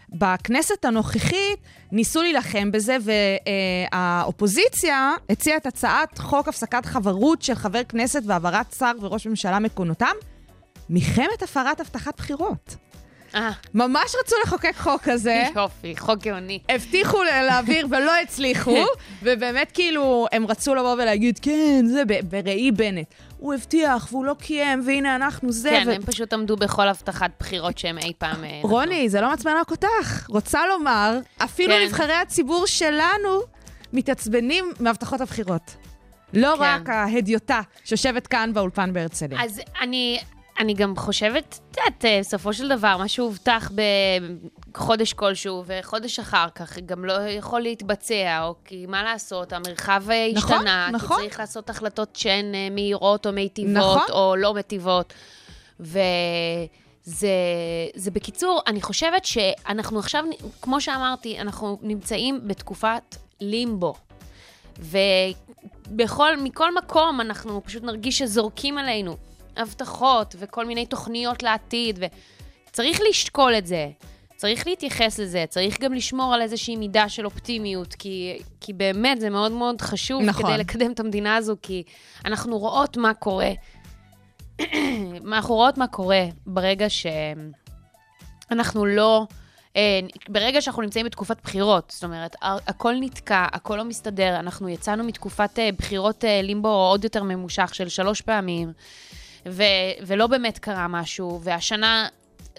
[0.10, 1.60] בכנסת הנוכחית,
[1.91, 2.98] ניסו להילחם בזה,
[3.91, 10.15] והאופוזיציה הציעה את הצעת חוק הפסקת חברות של חבר כנסת והעברת שר וראש ממשלה מכהונתם,
[10.89, 12.76] מלחמת הפרת הבטחת בחירות.
[13.36, 15.43] אה, ממש רצו לחוקק חוק כזה.
[15.56, 16.60] יופי, חוק גאוני.
[16.69, 18.86] הבטיחו להעביר ולא הצליחו,
[19.24, 23.08] ובאמת כאילו, הם רצו לבוא ולהגיד, כן, זה בראי בנט.
[23.38, 25.69] הוא הבטיח והוא לא קיים, והנה אנחנו זה.
[25.69, 28.43] כן, ו- הם פשוט עמדו בכל הבטחת בחירות שהם אי פעם...
[28.43, 28.69] אה, נתנו.
[28.69, 30.26] רוני, זה לא מעצבן רק אותך.
[30.30, 31.84] רוצה לומר, אפילו כן.
[31.86, 33.41] נבחרי הציבור שלנו
[33.93, 35.76] מתעצבנים מהבטחות הבחירות.
[36.34, 36.63] לא כן.
[36.63, 39.43] רק ההדיוטה שיושבת כאן באולפן בהרצליה.
[39.43, 40.19] אז אני,
[40.60, 43.72] אני גם חושבת, את יודעת, אה, בסופו של דבר, מה שהובטח
[44.72, 50.28] בחודש כלשהו, וחודש אחר כך גם לא יכול להתבצע, או כי מה לעשות, המרחב אה,
[50.34, 51.18] נכון, השתנה, נכון.
[51.18, 54.04] כי צריך לעשות החלטות שהן אה, מהירות או מיטיבות, נכון.
[54.12, 55.13] או לא מיטיבות.
[55.80, 57.30] וזה,
[57.96, 60.24] זה בקיצור, אני חושבת שאנחנו עכשיו,
[60.62, 63.94] כמו שאמרתי, אנחנו נמצאים בתקופת לימבו.
[64.80, 69.18] ובכל, מכל מקום אנחנו פשוט נרגיש שזורקים עלינו
[69.58, 72.00] הבטחות וכל מיני תוכניות לעתיד,
[72.70, 73.89] וצריך לשקול את זה,
[74.36, 79.30] צריך להתייחס לזה, צריך גם לשמור על איזושהי מידה של אופטימיות, כי, כי באמת זה
[79.30, 80.46] מאוד מאוד חשוב נכון.
[80.46, 81.84] כדי לקדם את המדינה הזו, כי
[82.26, 83.52] אנחנו רואות מה קורה.
[85.34, 86.88] אנחנו רואות מה קורה ברגע
[88.50, 89.26] שאנחנו לא...
[89.76, 95.04] אה, ברגע שאנחנו נמצאים בתקופת בחירות, זאת אומרת, הכל נתקע, הכל לא מסתדר, אנחנו יצאנו
[95.04, 98.74] מתקופת אה, בחירות אה, לימבו עוד יותר ממושך של שלוש פעמים,
[99.47, 99.63] ו-
[100.05, 102.08] ולא באמת קרה משהו, והשנה,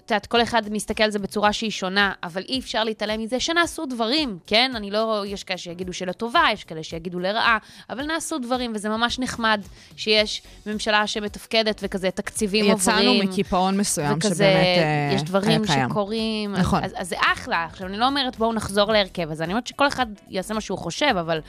[0.07, 3.39] את יודעת, כל אחד מסתכל על זה בצורה שהיא שונה, אבל אי אפשר להתעלם מזה
[3.39, 4.71] שנעשו דברים, כן?
[4.75, 7.57] אני לא, יש כאלה שיגידו שלטובה, יש כאלה שיגידו לרעה,
[7.89, 9.61] אבל נעשו דברים, וזה ממש נחמד
[9.95, 12.97] שיש ממשלה שמתפקדת וכזה תקציבים עוברים.
[12.97, 15.89] יצאנו מקיפאון מסוים וכזה, שבאמת אה, יש דברים היה קיים.
[15.89, 16.83] שקורים, נכון.
[16.83, 17.65] אז, אז זה אחלה.
[17.65, 20.77] עכשיו, אני לא אומרת בואו נחזור להרכב, אז אני אומרת שכל אחד יעשה מה שהוא
[20.77, 21.41] חושב, אבל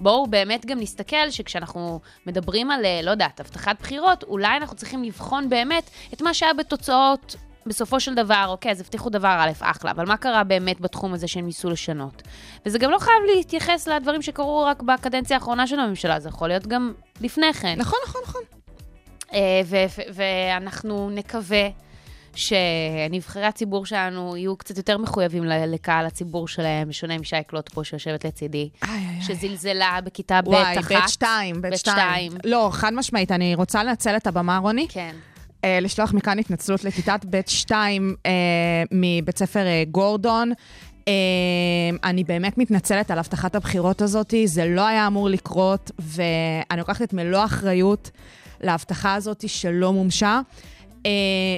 [0.00, 5.04] בואו באמת גם נסתכל שכשאנחנו מדברים על, אה, לא יודעת, הבטחת בחירות, אולי אנחנו צריכים
[5.04, 7.36] לבחון באמת את מה שהיה בתוצאות.
[7.66, 11.28] בסופו של דבר, אוקיי, אז הבטיחו דבר א', אחלה, אבל מה קרה באמת בתחום הזה
[11.28, 12.22] שהם ניסו לשנות?
[12.66, 16.66] וזה גם לא חייב להתייחס לדברים שקרו רק בקדנציה האחרונה של הממשלה, זה יכול להיות
[16.66, 17.74] גם לפני כן.
[17.78, 18.42] נכון, נכון, נכון.
[19.32, 19.60] אה,
[20.14, 21.68] ואנחנו נקווה
[22.34, 28.24] שנבחרי הציבור שלנו יהיו קצת יותר מחויבים לקהל הציבור שלהם, בשונה משי קלוט פה שיושבת
[28.24, 28.68] לצידי.
[29.20, 31.08] שזלזלה בכיתה ב' וואי, אחת.
[31.08, 31.96] שתיים, בית בית שתיים.
[32.30, 32.32] שתיים.
[32.44, 35.14] לא, חד משמעית, אני רוצה לנצל את הבמה, רוני, כן.
[35.64, 38.30] אה, לשלוח מכאן התנצלות לכיתת בית שתיים אה,
[38.92, 40.52] מבית ספר אה, גורדון.
[41.08, 41.12] אה,
[42.04, 47.12] אני באמת מתנצלת על הבטחת הבחירות הזאת, זה לא היה אמור לקרות, ואני לוקחת את
[47.12, 48.10] מלוא האחריות
[48.60, 50.40] להבטחה הזאת שלא מומשה.
[51.06, 51.10] אה,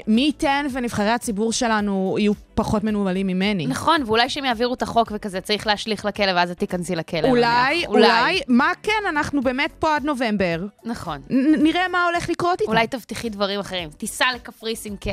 [0.06, 3.66] מי ייתן ונבחרי הציבור שלנו יהיו פחות מנוולים ממני.
[3.66, 7.28] נכון, ואולי שהם יעבירו את החוק וכזה, צריך להשליך לכלא, ואז את תיכנסי לכלא.
[7.28, 7.88] אולי, נניח.
[7.90, 10.60] אולי, מה כן, אנחנו באמת פה עד נובמבר.
[10.84, 11.18] נכון.
[11.30, 12.72] נ- נראה מה הולך לקרות איתם.
[12.72, 13.88] אולי תבטיחי דברים אחרים.
[13.90, 15.08] תיסע לקפריסין כ...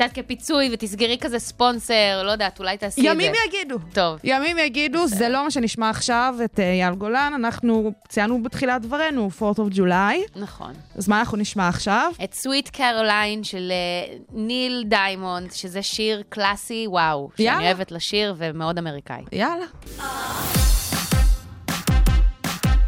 [0.00, 3.10] את יודעת, כפיצוי, ותסגרי כזה ספונסר, לא יודעת, אולי תעשי את זה.
[3.10, 3.78] ימים יגידו.
[3.92, 4.18] טוב.
[4.24, 7.32] ימים יגידו, זה לא מה שנשמע עכשיו, את אה, אייל גולן.
[7.36, 10.40] אנחנו ציינו בתחילת דברנו, 4th of July.
[10.40, 10.72] נכון.
[10.96, 12.12] אז מה אנחנו נשמע עכשיו?
[12.24, 17.30] את Sweet Caroline של אה, ניל דיימונד, שזה שיר קלאסי, וואו.
[17.38, 17.58] יאללה.
[17.58, 19.22] שאני אוהבת לשיר ומאוד אמריקאי.
[19.32, 19.66] יאללה.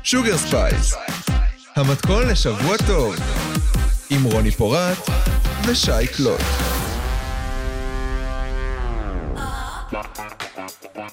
[0.03, 0.95] שוגר ספייס,
[1.77, 3.15] המתכון לשבוע טוב,
[4.11, 4.99] עם רוני פורט
[5.67, 6.82] ושי קלוט.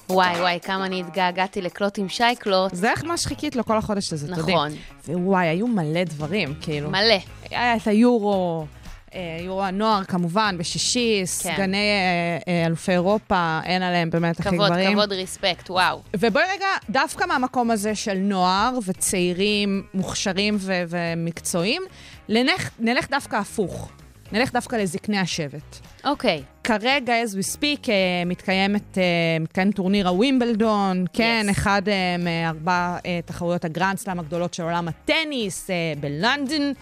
[0.08, 2.74] וואי, וואי, כמה אני התגעגעתי לקלוט עם שי קלוט.
[2.74, 4.52] זה איך מה שחיכית לו כל החודש הזה, אתה יודע.
[4.52, 4.72] נכון.
[5.08, 6.90] ווואי, היו מלא דברים, כאילו.
[6.90, 7.14] מלא.
[7.50, 8.66] היה את היורו,
[9.14, 14.70] אה, יורו הנוער כמובן, בשישי, סגני אה, אה, אלופי אירופה, אין עליהם באמת הכי כבוד,
[14.70, 14.92] גברים.
[14.92, 16.00] כבוד, respect, וואו.
[16.16, 21.82] ובואי רגע, דווקא מהמקום הזה של נוער וצעירים מוכשרים ו- ומקצועיים,
[22.28, 23.90] נלך, נלך דווקא הפוך.
[24.32, 25.78] נלך דווקא לזקני השבט.
[26.04, 26.42] אוקיי.
[26.64, 27.94] כרגע, as we speak, אה,
[28.26, 29.02] מתקיימת, אה,
[29.40, 31.50] מתקיים טורניר הווימבלדון, כן, Yes.
[31.50, 36.72] אחד אה, מארבע תחרויות הגרנד סלאם הגדולות של עולם הטניס בלונדון,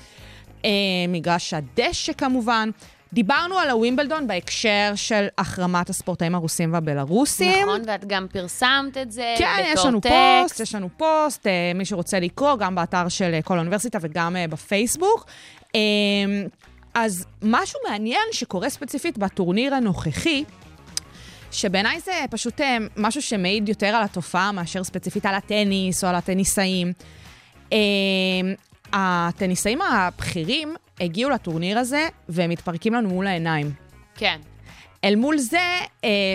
[1.09, 2.71] מגרש הדשא כמובן.
[3.13, 7.63] דיברנו על הווימבלדון בהקשר של החרמת הספורטאים הרוסים והבלארוסים.
[7.63, 10.15] נכון, ואת גם פרסמת את זה כן, בתור יש לנו טקסט.
[10.43, 15.27] פוסט, יש לנו פוסט, מי שרוצה לקרוא, גם באתר של כל האוניברסיטה וגם בפייסבוק.
[17.01, 20.45] אז משהו מעניין שקורה ספציפית בטורניר הנוכחי,
[21.53, 26.15] שבעיניי זה פשוט אה, משהו שמעיד יותר על התופעה מאשר ספציפית על הטניס או על
[26.15, 26.93] הטניסאים.
[27.73, 27.79] אה,
[28.93, 33.73] הטניסאים הבכירים הגיעו לטורניר הזה והם מתפרקים לנו מול העיניים.
[34.15, 34.41] כן.
[35.05, 36.35] אל מול זה, אה,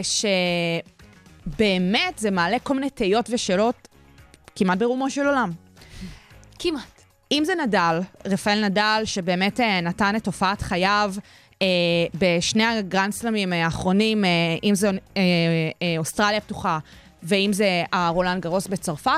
[1.48, 3.88] שבאמת זה מעלה כל מיני תהיות ושאלות
[4.56, 5.52] כמעט ברומו של עולם.
[6.60, 7.03] כמעט.
[7.34, 11.14] אם זה נדל, רפאל נדל, שבאמת אה, נתן את תופעת חייו
[11.62, 11.68] אה,
[12.20, 14.30] בשני הגרנדסלמים אה, האחרונים, אה,
[14.64, 15.22] אם זה אה,
[15.82, 16.80] אה, אוסטרליה פתוחה
[17.24, 19.12] ואם זה הרולנד גרוס בצרפת,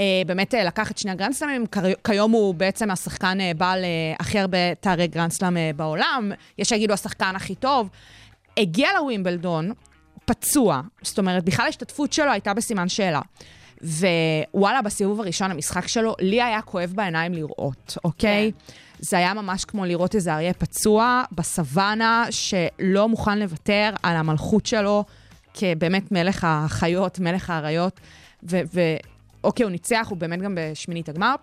[0.00, 3.88] אה, באמת אה, לקח את שני הגרנדסלמים, כר- כיום הוא בעצם השחקן אה, בעל אה,
[4.20, 7.88] הכי הרבה תארי גרנדסלם אה, בעולם, יש שיגידו השחקן הכי טוב.
[8.56, 9.72] הגיע לווימבלדון,
[10.24, 13.20] פצוע, זאת אומרת, בכלל ההשתתפות שלו הייתה בסימן שאלה.
[13.82, 18.52] ווואלה, בסיבוב הראשון המשחק שלו, לי היה כואב בעיניים לראות, אוקיי?
[18.52, 18.74] כן.
[18.98, 25.04] זה היה ממש כמו לראות איזה אריה פצוע בסוואנה, שלא מוכן לוותר על המלכות שלו
[25.54, 28.00] כבאמת מלך החיות, מלך האריות.
[28.42, 31.34] ואוקיי, הוא ניצח, הוא באמת גם בשמינית הגמר.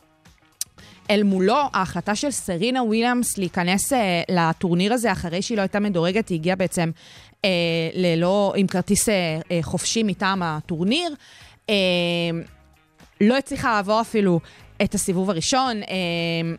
[1.10, 6.30] אל מולו, ההחלטה של סרינה וויליאמס להיכנס אה, לטורניר הזה אחרי שהיא לא הייתה מדורגת,
[6.30, 6.92] היא הגיעה בעצם
[7.46, 7.50] אה,
[7.94, 11.16] ללא, עם כרטיס אה, אה, חופשי מטעם הטורניר.
[11.70, 11.76] אה,
[13.22, 14.40] לא הצליחה לעבור אפילו
[14.84, 15.84] את הסיבוב הראשון.
[15.84, 16.56] אה,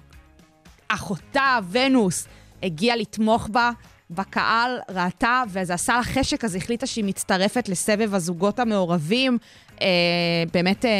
[0.88, 2.26] אחותה, ונוס,
[2.62, 3.70] הגיעה לתמוך בה
[4.10, 9.38] בקהל, ראתה, וזה עשה לה חשק, אז החליטה שהיא מצטרפת לסבב הזוגות המעורבים.
[9.82, 9.86] אה,
[10.52, 10.90] באמת, אה,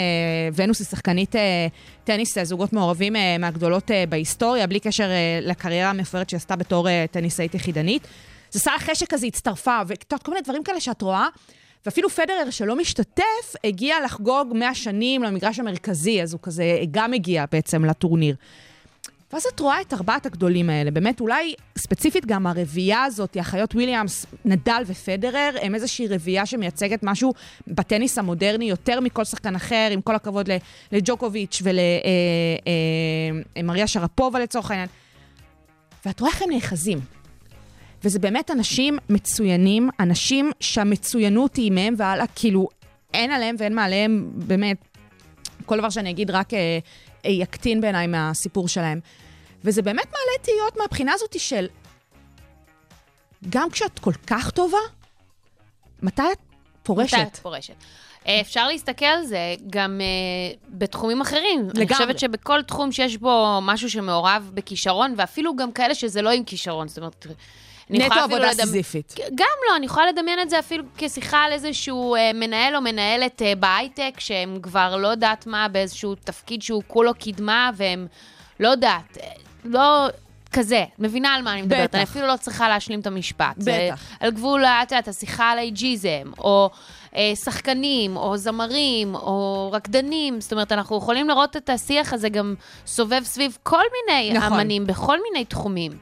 [0.55, 1.67] ונוס היא שחקנית אה,
[2.05, 6.57] טניס אה, זוגות מעורבים אה, מהגדולות אה, בהיסטוריה, בלי קשר אה, לקריירה המפוארת שהיא עשתה
[6.57, 8.07] בתור אה, טניסאית יחידנית.
[8.51, 11.29] זה עשה לה חשק, אז היא הצטרפה, ואת יודעת, כל מיני דברים כאלה שאת רואה.
[11.87, 17.45] ואפילו פדרר שלא משתתף, הגיע לחגוג 100 שנים למגרש המרכזי, אז הוא כזה גם הגיע
[17.53, 18.37] בעצם לטורניר.
[19.33, 24.27] ואז את רואה את ארבעת הגדולים האלה, באמת אולי ספציפית גם הרביעייה הזאת, האחיות וויליאמס,
[24.45, 27.33] נדל ופדרר, הם איזושהי רביעייה שמייצגת משהו
[27.67, 30.49] בטניס המודרני יותר מכל שחקן אחר, עם כל הכבוד
[30.93, 31.63] לג'וקוביץ'
[33.57, 34.89] ולמריה שרפובה לצורך העניין.
[36.07, 37.16] ואת רואה איך הם נאחזים.
[38.05, 42.69] וזה באמת אנשים מצוינים, אנשים שהמצוינות היא מהם והלאה, כאילו,
[43.15, 44.77] אין עליהם ואין מעליהם, באמת,
[45.67, 46.79] כל דבר שאני אגיד רק אה,
[47.25, 49.01] אה, יקטין בעיניי מהסיפור שלהם.
[49.65, 51.67] וזה באמת מעלה תהיות מהבחינה הזאת של,
[53.49, 54.79] גם כשאת כל כך טובה,
[56.03, 56.39] מתי את
[56.83, 57.15] פורשת?
[57.15, 57.75] מתי את פורשת.
[58.29, 61.61] אה, אפשר להסתכל על זה גם uh, בתחומים אחרים.
[61.61, 61.95] אני לגמרי.
[61.95, 66.89] חושבת שבכל תחום שיש בו משהו שמעורב בכישרון, ואפילו גם כאלה שזה לא עם כישרון,
[66.89, 67.27] זאת אומרת...
[67.91, 69.15] אני נטו עבודה לדמ- סיזיפית.
[69.35, 73.43] גם לא, אני יכולה לדמיין את זה אפילו כשיחה על איזשהו אה, מנהל או מנהלת
[73.43, 78.07] אה, בהייטק, שהם כבר לא יודעת מה, באיזשהו תפקיד שהוא כולו קדמה, והם
[78.61, 79.29] לא יודעת, אה,
[79.65, 80.07] לא...
[80.53, 81.95] כזה, מבינה על מה אני מדברת, בטח.
[81.95, 83.55] אני אפילו לא צריכה להשלים את המשפט.
[83.57, 84.03] זה בטח.
[84.21, 86.71] על גבול, את יודעת, השיחה על אייג'יזם, או
[87.17, 92.55] אה, שחקנים, או זמרים, או רקדנים, זאת אומרת, אנחנו יכולים לראות את השיח הזה גם
[92.87, 94.53] סובב סביב כל מיני נכון.
[94.53, 95.93] אמנים, בכל מיני תחומים.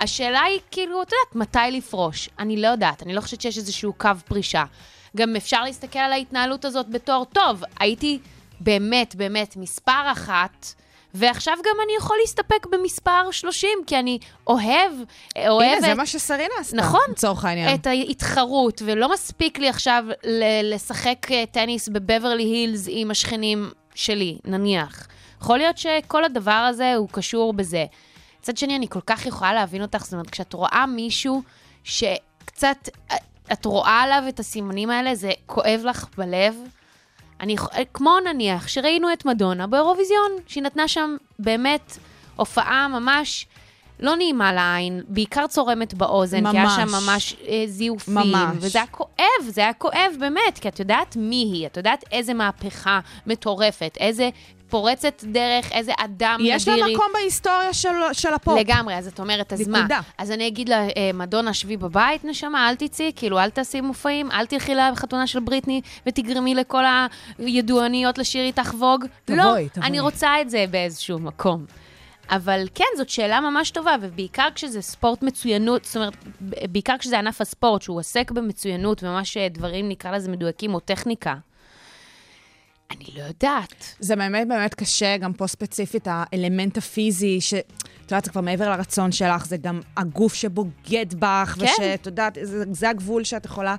[0.00, 2.28] השאלה היא, כאילו, את יודעת, מתי לפרוש?
[2.38, 4.64] אני לא יודעת, אני לא חושבת שיש איזשהו קו פרישה.
[5.16, 8.18] גם אפשר להסתכל על ההתנהלות הזאת בתור, טוב, הייתי
[8.60, 10.66] באמת, באמת מספר אחת,
[11.14, 14.92] ועכשיו גם אני יכול להסתפק במספר 30, כי אני אוהב,
[15.48, 15.72] אוהבת...
[15.76, 16.76] הנה, זה מה שסרינה עשתה.
[16.76, 17.00] נכון.
[17.10, 17.74] לצורך העניין.
[17.74, 24.38] את ההתחרות, ולא מספיק לי עכשיו ל- לשחק אה, טניס בבברלי הילס עם השכנים שלי,
[24.44, 25.06] נניח.
[25.40, 27.84] יכול להיות שכל הדבר הזה הוא קשור בזה.
[28.40, 31.42] מצד שני, אני כל כך יכולה להבין אותך, זאת אומרת, כשאת רואה מישהו
[31.84, 32.88] שקצת,
[33.52, 36.54] את רואה עליו את הסימנים האלה, זה כואב לך בלב.
[37.40, 37.56] אני,
[37.94, 41.98] כמו נניח, שראינו את מדונה באירוויזיון, שהיא נתנה שם באמת
[42.36, 43.46] הופעה ממש
[44.00, 46.76] לא נעימה לעין, בעיקר צורמת באוזן, כי היה ממש.
[46.76, 48.14] שם ממש אה, זיופים.
[48.14, 48.56] ממש.
[48.56, 52.34] וזה היה כואב, זה היה כואב באמת, כי את יודעת מי היא, את יודעת איזה
[52.34, 54.30] מהפכה מטורפת, איזה
[54.70, 56.56] פורצת דרך, איזה אדם נדיר היא.
[56.56, 58.58] יש לה מקום בהיסטוריה של, של הפופ.
[58.58, 59.78] לגמרי, אז את אומרת, אז מה?
[59.78, 60.00] נקודה.
[60.18, 64.30] אז אני אגיד לה, אה, מדונה, שבי בבית, נשמה, אל תצאי, כאילו, אל תעשי מופעים,
[64.30, 66.84] אל תלכי לחתונה של בריטני ותגרמי לכל
[67.38, 69.04] הידועניות לשיר איתך ווג.
[69.24, 69.86] תבואי, לא, תבואי.
[69.86, 71.64] אני רוצה את זה באיזשהו מקום.
[72.30, 77.40] אבל כן, זאת שאלה ממש טובה, ובעיקר כשזה ספורט מצוינות, זאת אומרת, בעיקר כשזה ענף
[77.40, 81.34] הספורט, שהוא עוסק במצוינות, ממש אה, דברים, נקרא לזה מדויקים, או טכניקה.
[82.90, 83.94] אני לא יודעת.
[84.00, 87.72] זה באמת באמת קשה, גם פה ספציפית, האלמנט הפיזי, שאת
[88.02, 91.64] יודעת, זה כבר מעבר לרצון שלך, זה גם הגוף שבוגד בך, כן.
[91.64, 93.76] ושאת יודעת, זה, זה הגבול שאת יכולה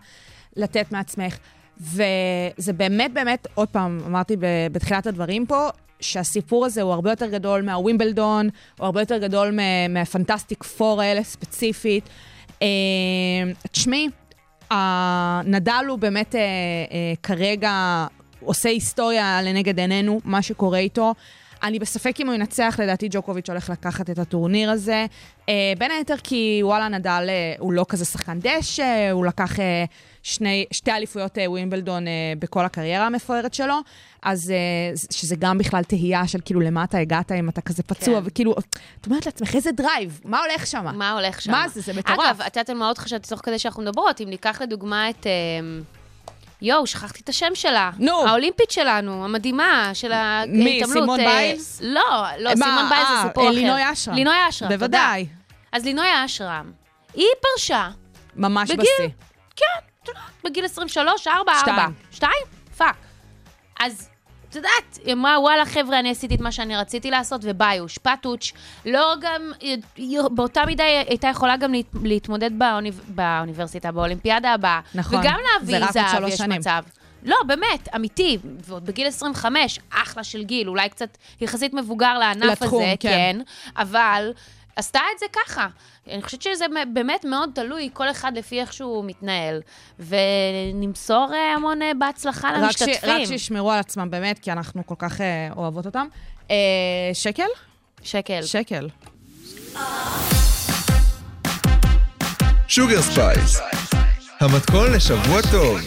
[0.55, 1.37] לתת מעצמך.
[1.81, 4.35] וזה באמת באמת, עוד פעם, אמרתי
[4.71, 5.69] בתחילת הדברים פה,
[5.99, 11.23] שהסיפור הזה הוא הרבה יותר גדול מהווימבלדון, הוא הרבה יותר גדול מה- מהפנטסטיק פור האלה
[11.23, 12.09] ספציפית.
[12.61, 12.67] אה,
[13.71, 14.07] תשמעי,
[14.69, 16.45] הנדל הוא באמת אה, אה,
[17.23, 18.05] כרגע
[18.43, 21.13] עושה היסטוריה לנגד עינינו, מה שקורה איתו.
[21.63, 25.05] אני בספק אם הוא ינצח, לדעתי ג'וקוביץ' הולך לקחת את הטורניר הזה.
[25.49, 29.85] אה, בין היתר כי וואלה, נדל אה, הוא לא כזה שחקן דשא, הוא לקח אה,
[30.23, 33.75] שני, שתי אליפויות אה, ווימבלדון אה, בכל הקריירה המפוארת שלו,
[34.23, 38.21] אז אה, שזה גם בכלל תהייה של כאילו למה אתה הגעת אם אתה כזה פצוע,
[38.21, 38.27] כן.
[38.27, 38.55] וכאילו,
[39.01, 40.85] את אומרת לעצמך, איזה drive, מה הולך שם?
[40.97, 41.51] מה הולך שם?
[41.51, 41.81] מה זה?
[41.81, 42.19] זה מטורף.
[42.19, 44.21] אגב, את יודעת על מה עוד חשבתי תוך כדי שאנחנו מדברות?
[44.21, 45.27] אם ניקח לדוגמה את...
[45.27, 45.81] אמ,
[46.61, 47.91] יואו, שכחתי את השם שלה.
[47.99, 48.27] נו.
[48.27, 50.07] האולימפית שלנו, המדהימה, של
[50.47, 50.89] מי, ההתעמלות.
[50.93, 51.81] סימון אה, ביילס?
[51.83, 52.01] לא,
[52.39, 53.51] לא, מה, סימון ביילס אה, זה סיפור אחר.
[53.53, 54.15] לינוי אשרם.
[54.15, 54.77] לינוי אשרם, תודה.
[54.77, 55.27] בוודאי,
[55.71, 56.71] אז לינוי אשרם,
[57.13, 57.89] היא פרשה,
[58.35, 59.07] ממש בשיא.
[59.55, 60.11] כן,
[60.43, 61.59] בגיל 23, 4, 4.
[61.61, 61.93] שתיים.
[62.11, 62.31] 2?
[62.77, 62.95] fuck.
[63.79, 64.09] אז,
[64.51, 68.51] את יודעת, היא אמרה, וואלה, חבר'ה, אני עשיתי את מה שאני רציתי לעשות, וביוש, פטוץ',
[68.85, 69.51] לא גם,
[70.31, 74.79] באותה מידה היא הייתה יכולה גם להת, להתמודד באוניב, באוניברסיטה, באולימפיאדה הבאה.
[74.95, 75.19] נכון.
[75.19, 76.59] וגם להביא זהב, יש שנים.
[76.59, 76.83] מצב.
[77.23, 78.37] לא, באמת, אמיתי,
[78.67, 83.09] ועוד בגיל 25, אחלה של גיל, אולי קצת יחסית מבוגר לענף לתחום, הזה, כן.
[83.09, 83.41] כן,
[83.77, 84.31] אבל
[84.75, 85.67] עשתה את זה ככה.
[86.07, 89.61] אני חושבת שזה באמת מאוד תלוי, כל אחד לפי איך שהוא מתנהל.
[89.99, 93.09] ונמסור אה, המון אה, בהצלחה רק, ש, למשתתפים.
[93.09, 96.07] רק שישמרו על עצמם באמת, כי אנחנו כל כך אה, אוהבות אותם.
[96.51, 96.55] אה,
[97.13, 97.47] שקל?
[98.03, 98.41] שקל.
[98.41, 98.89] שקל.
[102.67, 103.59] שוגר ספייס,
[104.39, 105.79] המתכון לשבוע טוב.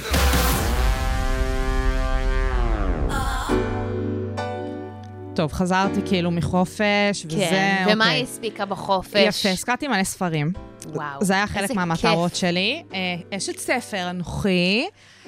[5.35, 7.37] טוב, חזרתי כאילו מחופש, וזה...
[7.51, 8.16] כן, ומה אוקיי.
[8.16, 9.14] היא הספיקה בחופש?
[9.14, 10.53] יפה, הזכרתי מלא ספרים.
[10.87, 11.25] וואו.
[11.25, 12.40] זה היה חלק מהמטרות כיף.
[12.40, 12.83] שלי.
[12.94, 14.87] אה, אשת ספר, אנוכי.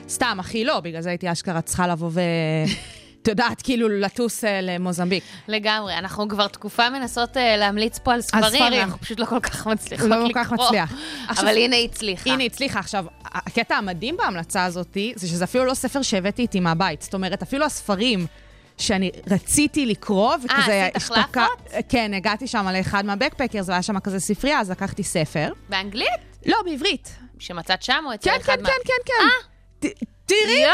[0.09, 2.21] סתם, הכי לא, בגלל זה הייתי אשכרה צריכה לבוא ו...
[3.23, 5.25] את יודעת, כאילו לטוס אה, למוזמביק.
[5.49, 8.73] לגמרי, אנחנו כבר תקופה מנסות אה, להמליץ פה על ספרים, ספרים.
[8.83, 10.33] אנחנו פשוט לא כל כך מצליחות לא לקרוא.
[10.33, 10.93] כל כך מצליח.
[11.29, 12.31] עכשיו- אבל הנה היא הצליחה.
[12.31, 12.79] הנה, הצליחה.
[12.79, 17.03] עכשיו, הקטע המדהים בהמלצה הזאת, זה שזה אפילו לא ספר שהבאתי איתי מהבית.
[17.03, 18.27] זאת אומרת, אפילו הספרים
[18.79, 20.91] שאני רציתי לקרוא, וכזה...
[20.95, 21.73] עשית השתקע- החלפות?
[21.89, 25.53] כן, הגעתי שם לאחד מהבקפקרס, והיה שם כזה ספרייה, אז לקחתי ספר.
[25.69, 26.09] באנגלית?
[26.47, 27.17] לא, בעברית.
[27.39, 28.69] שמצאת שם או אצל כן, אחד כן, מה...
[28.69, 29.13] כן, כן,
[29.81, 29.89] כן.
[29.89, 30.73] ת- תראי יואו,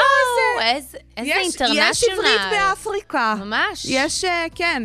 [0.59, 0.77] מה זה.
[0.77, 1.91] איזה איזה אינטרנשיונל.
[1.91, 3.35] יש עברית באפריקה.
[3.39, 3.87] ממש.
[3.89, 4.83] יש, אה, כן.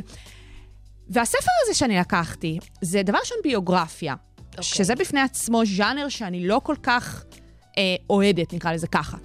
[1.10, 4.16] והספר הזה שאני לקחתי, זה דבר ראשון ביוגרפיה.
[4.48, 4.64] אוקיי.
[4.64, 7.24] שזה בפני עצמו ז'אנר שאני לא כל כך
[7.78, 9.18] אה, אוהדת, נקרא לזה ככה.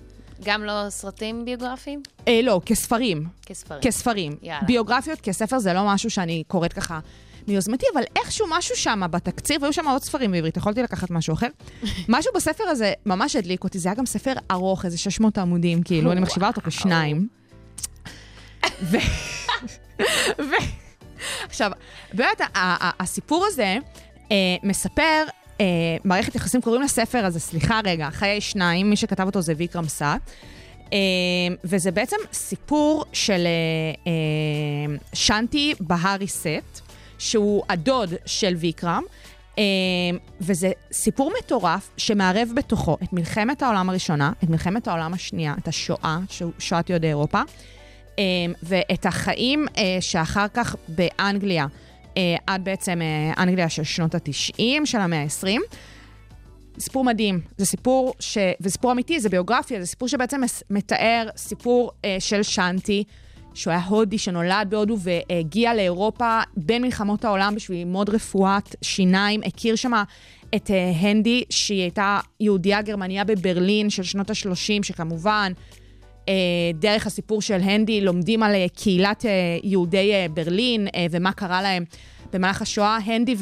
[0.45, 2.03] גם לא סרטים ביוגרפיים?
[2.29, 3.27] אה, לא, כספרים.
[3.47, 3.81] כספרים.
[3.83, 4.37] כספרים.
[4.43, 4.63] יאללה.
[4.67, 7.01] ביוגרפיות כספר זה לא משהו שאני קוראת ככה
[7.49, 11.47] מיוזמתי, אבל איכשהו משהו שם בתקציר, והיו שם עוד ספרים בעברית, יכולתי לקחת משהו אחר.
[12.09, 16.13] משהו בספר הזה ממש הדליק אותי, זה היה גם ספר ארוך, איזה 600 עמודים, כאילו,
[16.13, 17.29] אני מחשיבה אותו כשניים.
[18.91, 18.97] ו...
[20.39, 20.53] ו...
[21.45, 21.71] עכשיו,
[22.13, 22.41] באמת,
[23.01, 23.77] הסיפור הזה
[24.31, 25.25] אה, מספר,
[25.63, 29.89] אה, מערכת יחסים, קוראים לספר הזה, סליחה רגע, חיי שניים, מי שכתב אותו זה ויקרם
[29.89, 30.31] סאט.
[30.93, 30.99] אה,
[31.65, 36.81] וזה בעצם סיפור של אה, אה, שנטי בהארי סט,
[37.19, 39.03] שהוא הדוד של ויקרם.
[39.59, 39.65] אה,
[40.41, 46.19] וזה סיפור מטורף שמערב בתוכו את מלחמת העולם הראשונה, את מלחמת העולם השנייה, את השואה,
[46.59, 47.41] שואת יהודי אירופה,
[48.19, 48.25] אה,
[48.63, 51.67] ואת החיים אה, שאחר כך באנגליה,
[52.47, 55.61] עד בעצם אה, אנגליה של שנות ה-90, של המאה ה-20.
[56.79, 57.41] סיפור מדהים.
[57.59, 58.39] זה סיפור ש...
[58.61, 63.05] וסיפור אמיתי, זה ביוגרפיה, זה סיפור שבעצם מס- מתאר סיפור אה, של שאנטי,
[63.55, 69.41] שהוא היה הודי שנולד בהודו והגיע לאירופה בין מלחמות העולם בשביל ללמוד רפואת שיניים.
[69.47, 70.05] הכיר שמה
[70.55, 75.82] את אה, הנדי, שהיא הייתה יהודייה גרמניה בברלין של שנות ה-30, שכמובן, אה,
[76.75, 79.31] דרך הסיפור של הנדי לומדים על אה, קהילת אה,
[79.63, 81.85] יהודי אה, ברלין אה, ומה קרה להם
[82.33, 82.99] במהלך השואה.
[83.05, 83.35] הנדי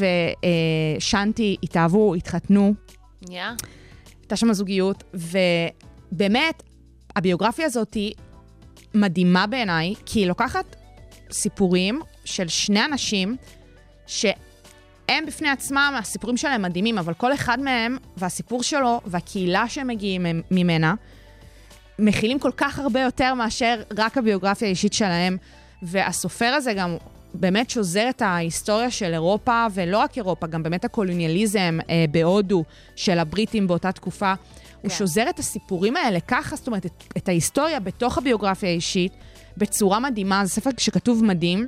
[0.99, 2.75] ושאנטי התאהבו, התחתנו,
[3.31, 3.43] יא?
[4.21, 6.63] הייתה שם זוגיות, ובאמת,
[7.17, 8.15] הביוגרפיה הזאת היא
[8.95, 10.77] מדהימה בעיניי, כי היא לוקחת
[11.31, 13.37] סיפורים של שני אנשים
[14.07, 20.27] שהם בפני עצמם, הסיפורים שלהם מדהימים, אבל כל אחד מהם, והסיפור שלו, והקהילה שהם מגיעים
[20.51, 20.95] ממנה,
[22.01, 25.37] מכילים כל כך הרבה יותר מאשר רק הביוגרפיה האישית שלהם.
[25.83, 26.97] והסופר הזה גם
[27.35, 32.65] באמת שוזר את ההיסטוריה של אירופה, ולא רק אירופה, גם באמת הקולוניאליזם אה, בהודו
[32.97, 34.35] של הבריטים באותה תקופה.
[34.37, 34.43] כן.
[34.83, 39.13] הוא שוזר את הסיפורים האלה ככה, זאת אומרת, את, את ההיסטוריה בתוך הביוגרפיה האישית,
[39.57, 41.67] בצורה מדהימה, זה ספר שכתוב מדהים.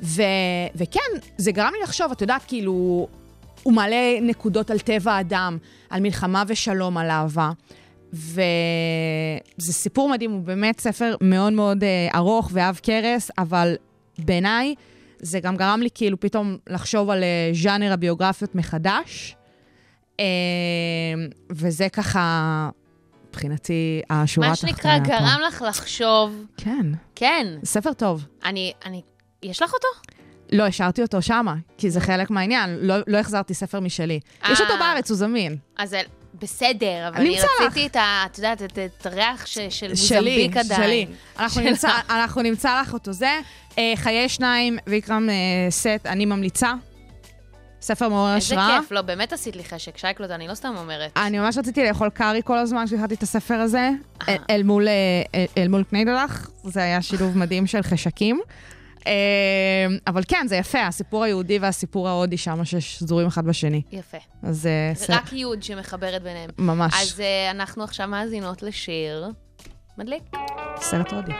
[0.00, 0.22] ו,
[0.74, 1.00] וכן,
[1.36, 3.08] זה גרם לי לחשוב, את יודעת, כאילו,
[3.62, 5.58] הוא מעלה נקודות על טבע האדם,
[5.90, 7.50] על מלחמה ושלום, על אהבה.
[8.12, 13.74] וזה סיפור מדהים, הוא באמת ספר מאוד מאוד אה, ארוך ועב כרס, אבל
[14.18, 14.74] בעיניי
[15.18, 19.36] זה גם גרם לי כאילו פתאום לחשוב על אה, ז'אנר הביוגרפיות מחדש.
[20.20, 20.24] אה,
[21.50, 22.68] וזה ככה,
[23.28, 24.72] מבחינתי, השורה מה התחתונה.
[24.72, 25.04] שנקרא, פה.
[25.04, 28.26] גרם לך לחשוב, כן, כן, ספר טוב.
[28.44, 29.02] אני, אני,
[29.42, 29.88] יש לך אותו?
[30.52, 34.20] לא, השארתי אותו שמה, כי זה חלק מהעניין, לא, לא החזרתי ספר משלי.
[34.50, 34.72] יש אותו.
[34.78, 35.56] בארץ, הוא זמין.
[35.78, 35.96] אז
[36.40, 37.44] בסדר, אבל אני לך.
[37.66, 38.22] רציתי את ה...
[38.26, 40.82] את יודעת, את, את הריח ש, של שלי, מוזמביק עדיין.
[40.82, 41.06] שלי.
[41.38, 41.60] אנחנו.
[41.60, 43.40] נמצא, אנחנו נמצא לך אותו זה.
[43.78, 45.34] אה, חיי שניים ויקרם אה,
[45.70, 46.72] סט, אני ממליצה.
[47.80, 48.78] ספר מעורר איזה השראה.
[48.80, 51.10] כיף, לא, באמת עשית לי חשק, שייקלוט, אני לא סתם אומרת.
[51.16, 53.90] אני ממש רציתי לאכול קארי כל הזמן כשהתחלתי את הספר הזה,
[54.28, 54.36] אה.
[54.50, 54.92] אל- מול, אה,
[55.34, 58.40] אל- אל מול קניידלח, זה היה שילוב מדהים של חשקים.
[59.06, 63.82] אה, אבל כן, זה יפה, הסיפור היהודי והסיפור ההודי שם ששזורים אחד בשני.
[63.92, 64.18] יפה.
[64.42, 66.50] אז אה, זה רק יוד שמחברת ביניהם.
[66.58, 69.30] ממש, אז אה, אנחנו עכשיו מאזינות לשיר.
[69.98, 70.22] מדליק.
[70.80, 71.32] סרט הודי.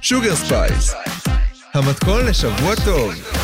[0.00, 0.94] שוגר ספייס,
[1.74, 3.43] המתכון לשבוע טוב.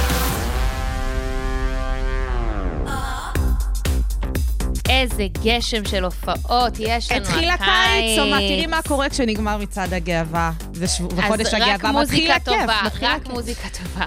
[4.90, 9.94] איזה גשם של הופעות יש לנו התחיל הקיץ, או מה, תראי מה קורה כשנגמר מצעד
[9.94, 13.26] הגאווה, וחודש אז רק הגאווה, מתחיל מוזיקה הכיף, טובה, מתחיל רק.
[13.26, 14.06] מוזיקה טובה.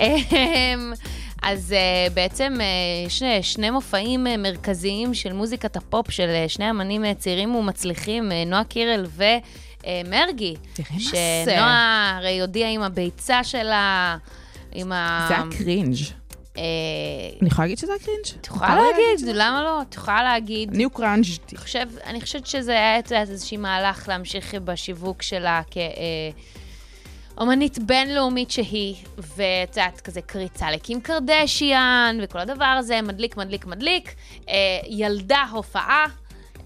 [0.00, 0.92] אמ,
[1.42, 2.56] אז אה, בעצם
[3.06, 7.54] יש אה, שני מופעים אה, מרכזיים של מוזיקת הפופ של אה, שני אמנים אה, צעירים
[7.54, 10.54] ומצליחים, אה, נועה קירל ומרגי.
[10.74, 11.42] תראי מה זה.
[11.44, 14.16] שנועה הרי הודיעה עם הביצה שלה,
[14.72, 15.24] עם ה...
[15.28, 15.96] זה היה cringe.
[15.96, 16.19] אה,
[16.56, 18.40] אני יכולה להגיד שזה היה cringe?
[18.40, 19.82] את יכולה להגיד, למה לא?
[19.82, 20.74] את יכולה להגיד.
[20.74, 21.56] אני קרנג'תי.
[21.56, 25.62] חושב, אני חושבת שזה היה את יודעת, איזושהי מהלך להמשיך בשיווק שלה
[27.36, 28.94] כאומנית בינלאומית שהיא,
[29.36, 34.14] ואת יודעת, כזה קריצה לקים קרדשיאן, וכל הדבר הזה, מדליק, מדליק, מדליק.
[34.48, 34.54] אה,
[34.88, 36.06] ילדה הופעה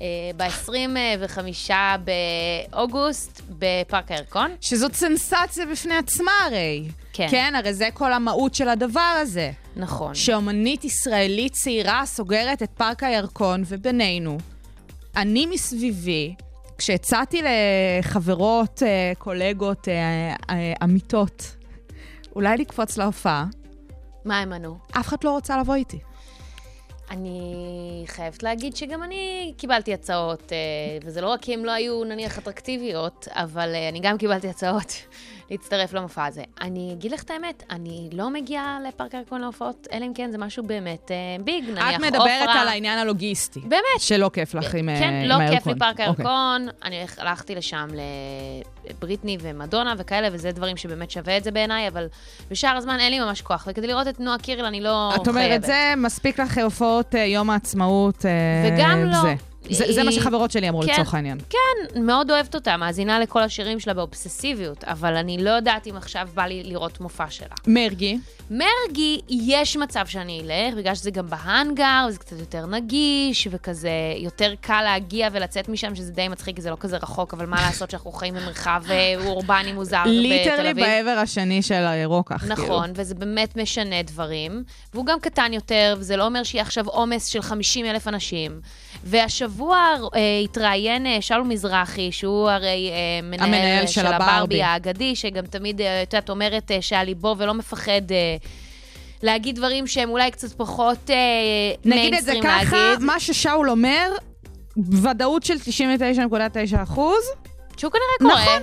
[0.00, 0.06] אה,
[0.36, 1.70] ב-25
[2.04, 4.56] באוגוסט בפארק הירקון.
[4.60, 6.84] שזאת סנסציה בפני עצמה הרי.
[7.16, 7.26] כן.
[7.30, 9.50] כן, הרי זה כל המהות של הדבר הזה.
[9.76, 10.14] נכון.
[10.14, 14.38] שאומנית ישראלית צעירה סוגרת את פארק הירקון, ובינינו,
[15.16, 16.34] אני מסביבי,
[16.78, 19.94] כשהצעתי לחברות, אה, קולגות, אה,
[20.50, 21.56] אה, עמיתות,
[22.36, 23.46] אולי לקפוץ להופעה,
[24.24, 24.76] מה הם ענו?
[24.90, 25.98] אף אחד לא רוצה לבוא איתי.
[27.10, 30.58] אני חייבת להגיד שגם אני קיבלתי הצעות, אה,
[31.04, 34.92] וזה לא רק כי הן לא היו נניח אטרקטיביות, אבל אה, אני גם קיבלתי הצעות
[35.54, 36.42] להצטרף למופע הזה.
[36.60, 40.38] אני אגיד לך את האמת, אני לא מגיעה לפארק הירקון להופעות, אלא אם כן זה
[40.38, 42.08] משהו באמת אה, ביג, נניח את עופרה.
[42.10, 43.60] מדברת על העניין הלוגיסטי.
[43.60, 43.82] באמת.
[43.98, 45.56] שלא כיף לך עם, אה, כן, לא הירקון.
[45.58, 46.06] כיף לי פארק אוקיי.
[46.06, 47.88] הירקון, אני הלכ- הלכתי לשם
[48.90, 52.06] לבריטני ומדונה וכאלה, וזה דברים שבאמת שווה את זה בעיניי, אבל
[52.50, 55.22] בשאר הזמן אין לי ממש כוח, וכדי לראות את נועה קירל אני לא חייבת.
[55.22, 58.30] את אומרת, זה מספיק לך הופעות אה, יום העצמאות, אה,
[58.76, 59.18] וגם לא.
[59.70, 59.84] זה.
[59.86, 60.92] זה, זה מה היא- שחברות שלי אמרו כן.
[60.92, 61.38] לצורך העניין.
[61.50, 66.28] כן, מאוד אוהבת אותה, מאזינה לכל השירים שלה באובססיביות, אבל אני לא יודעת אם עכשיו
[66.34, 67.54] בא לי לראות מופע שלה.
[67.66, 68.18] מרגי,
[68.50, 74.54] מרגי, יש מצב שאני אלך, בגלל שזה גם בהאנגר, וזה קצת יותר נגיש, וכזה יותר
[74.60, 78.12] קל להגיע ולצאת משם, שזה די מצחיק, זה לא כזה רחוק, אבל מה לעשות שאנחנו
[78.12, 80.84] חיים במרחב אה, אורבני מוזר בתל ליטרלי אביב.
[80.84, 82.36] בעבר השני של הרוקח.
[82.38, 82.52] כאילו.
[82.54, 84.64] נכון, וזה באמת משנה דברים.
[84.94, 88.60] והוא גם קטן יותר, וזה לא אומר שיהיה עכשיו עומס של 50 אלף אנשים.
[89.04, 94.24] והשבוע אה, התראיין אה, שלום מזרחי, שהוא הרי אה, מנהל, המנהל של הברבי.
[94.24, 98.36] הברבי האגדי, שגם תמיד, אה, את יודעת, אומרת אה, שעל ליבו ולא מפחד אה,
[99.22, 101.16] להגיד דברים שהם אולי קצת פחות אה,
[101.84, 103.04] נגיד את זה מיינסטרים ככה, להגיד.
[103.06, 104.10] מה ששאול אומר,
[105.02, 107.24] ודאות של 99.9 אחוז,
[107.76, 108.44] שהוא כנראה קורה.
[108.44, 108.62] נכון,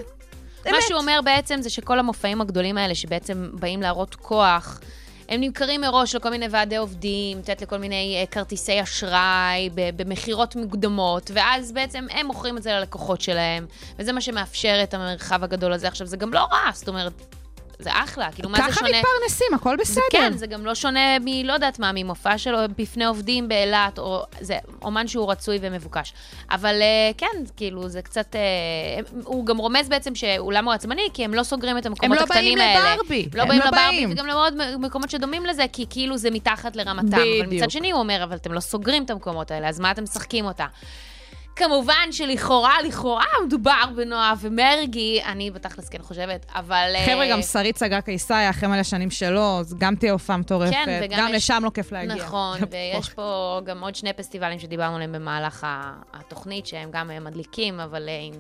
[0.66, 0.84] מה אמת.
[0.88, 4.80] שהוא אומר בעצם זה שכל המופעים הגדולים האלה, שבעצם באים להראות כוח,
[5.32, 11.32] הם נמכרים מראש לכל מיני ועדי עובדים, לתת לכל מיני אה, כרטיסי אשראי, במכירות מוקדמות,
[11.34, 13.66] ואז בעצם הם מוכרים את זה ללקוחות שלהם,
[14.00, 15.88] וזה מה שמאפשר את המרחב הגדול הזה.
[15.88, 17.14] עכשיו, זה גם לא רע, זאת אומרת,
[17.82, 18.90] זה אחלה, כאילו, מה זה ככה שונה?
[18.90, 20.04] מתפרנסים, הכל זה בסדר.
[20.12, 21.46] כן, זה גם לא שונה מ...
[21.46, 26.14] לא יודעת מה, ממופע שלו בפני עובדים באילת, או זה אומן שהוא רצוי ומבוקש.
[26.52, 28.36] אבל אה, כן, כאילו, זה קצת...
[28.36, 28.42] אה,
[29.24, 32.60] הוא גם רומז בעצם שאולם הוא עצמני, כי הם לא סוגרים את המקומות לא הקטנים
[32.60, 32.96] האלה.
[32.96, 34.12] לברבי, לא הם באים לא לברבי, באים.
[34.12, 37.18] וגם לעוד מקומות שדומים לזה, כי כאילו זה מתחת לרמתם.
[37.18, 37.64] אבל בדיוק.
[37.64, 40.46] מצד שני הוא אומר, אבל אתם לא סוגרים את המקומות האלה, אז מה אתם משחקים
[40.46, 40.66] אותה?
[41.56, 46.92] כמובן שלכאורה, לכאורה מדובר בנועה ומרגי, אני בתכלס כן חושבת, אבל...
[46.96, 50.72] אה, חבר'ה, גם שרית סגרה קיסריה, אחרי מלא שנים שלו, אז גם תהיה הופעה מטורפת.
[50.72, 52.16] כן, וגם גם יש- לשם לא כיף להגיע.
[52.16, 55.68] נכון, ויש פה גם עוד שני פסטיבלים שדיברנו עליהם במהלך
[56.14, 58.34] התוכנית, שהם גם אה, מדליקים, אבל אה, אם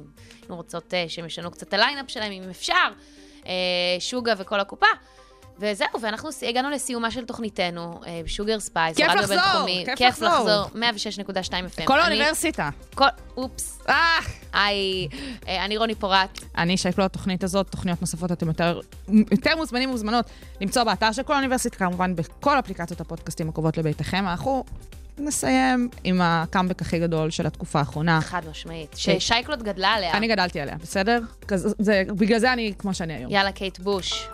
[0.55, 2.87] רוצות אה, שהם ישנו קצת הליינאפ שלהם, אם אפשר,
[3.45, 3.51] אה,
[3.99, 4.85] שוגה וכל הקופה.
[5.61, 9.83] וזהו, ואנחנו הגענו לסיומה של תוכניתנו, אה, שוגר ספייס, כיף לחזור, בינתחומי.
[9.85, 10.29] כיף כיף לחזור.
[10.29, 11.85] לחזור, 106.2 FM.
[11.85, 12.69] כל האוניברסיטה.
[12.95, 13.05] כל,
[13.37, 13.95] אופס, אה!
[14.53, 15.07] היי,
[15.47, 16.39] אה, אני רוני פורט.
[16.57, 18.79] אני שייקלו התוכנית הזאת, תוכניות נוספות אתם יותר,
[19.31, 20.25] יותר מוזמנים ומוזמנות
[20.61, 24.27] למצוא באתר של כל האוניברסיטה, כמובן בכל אפליקציות הפודקאסטים הקרובות לביתכם.
[24.27, 24.63] אנחנו
[25.17, 28.21] נסיים עם הקאמבק הכי גדול של התקופה האחרונה.
[28.21, 28.93] חד משמעית.
[28.97, 30.13] ששייקלוט גדלה עליה.
[30.13, 31.19] אני גדלתי עליה, בסדר?
[31.79, 33.31] זה, בגלל זה אני כמו שאני היום.
[33.31, 34.27] יאללה, קייט בוש.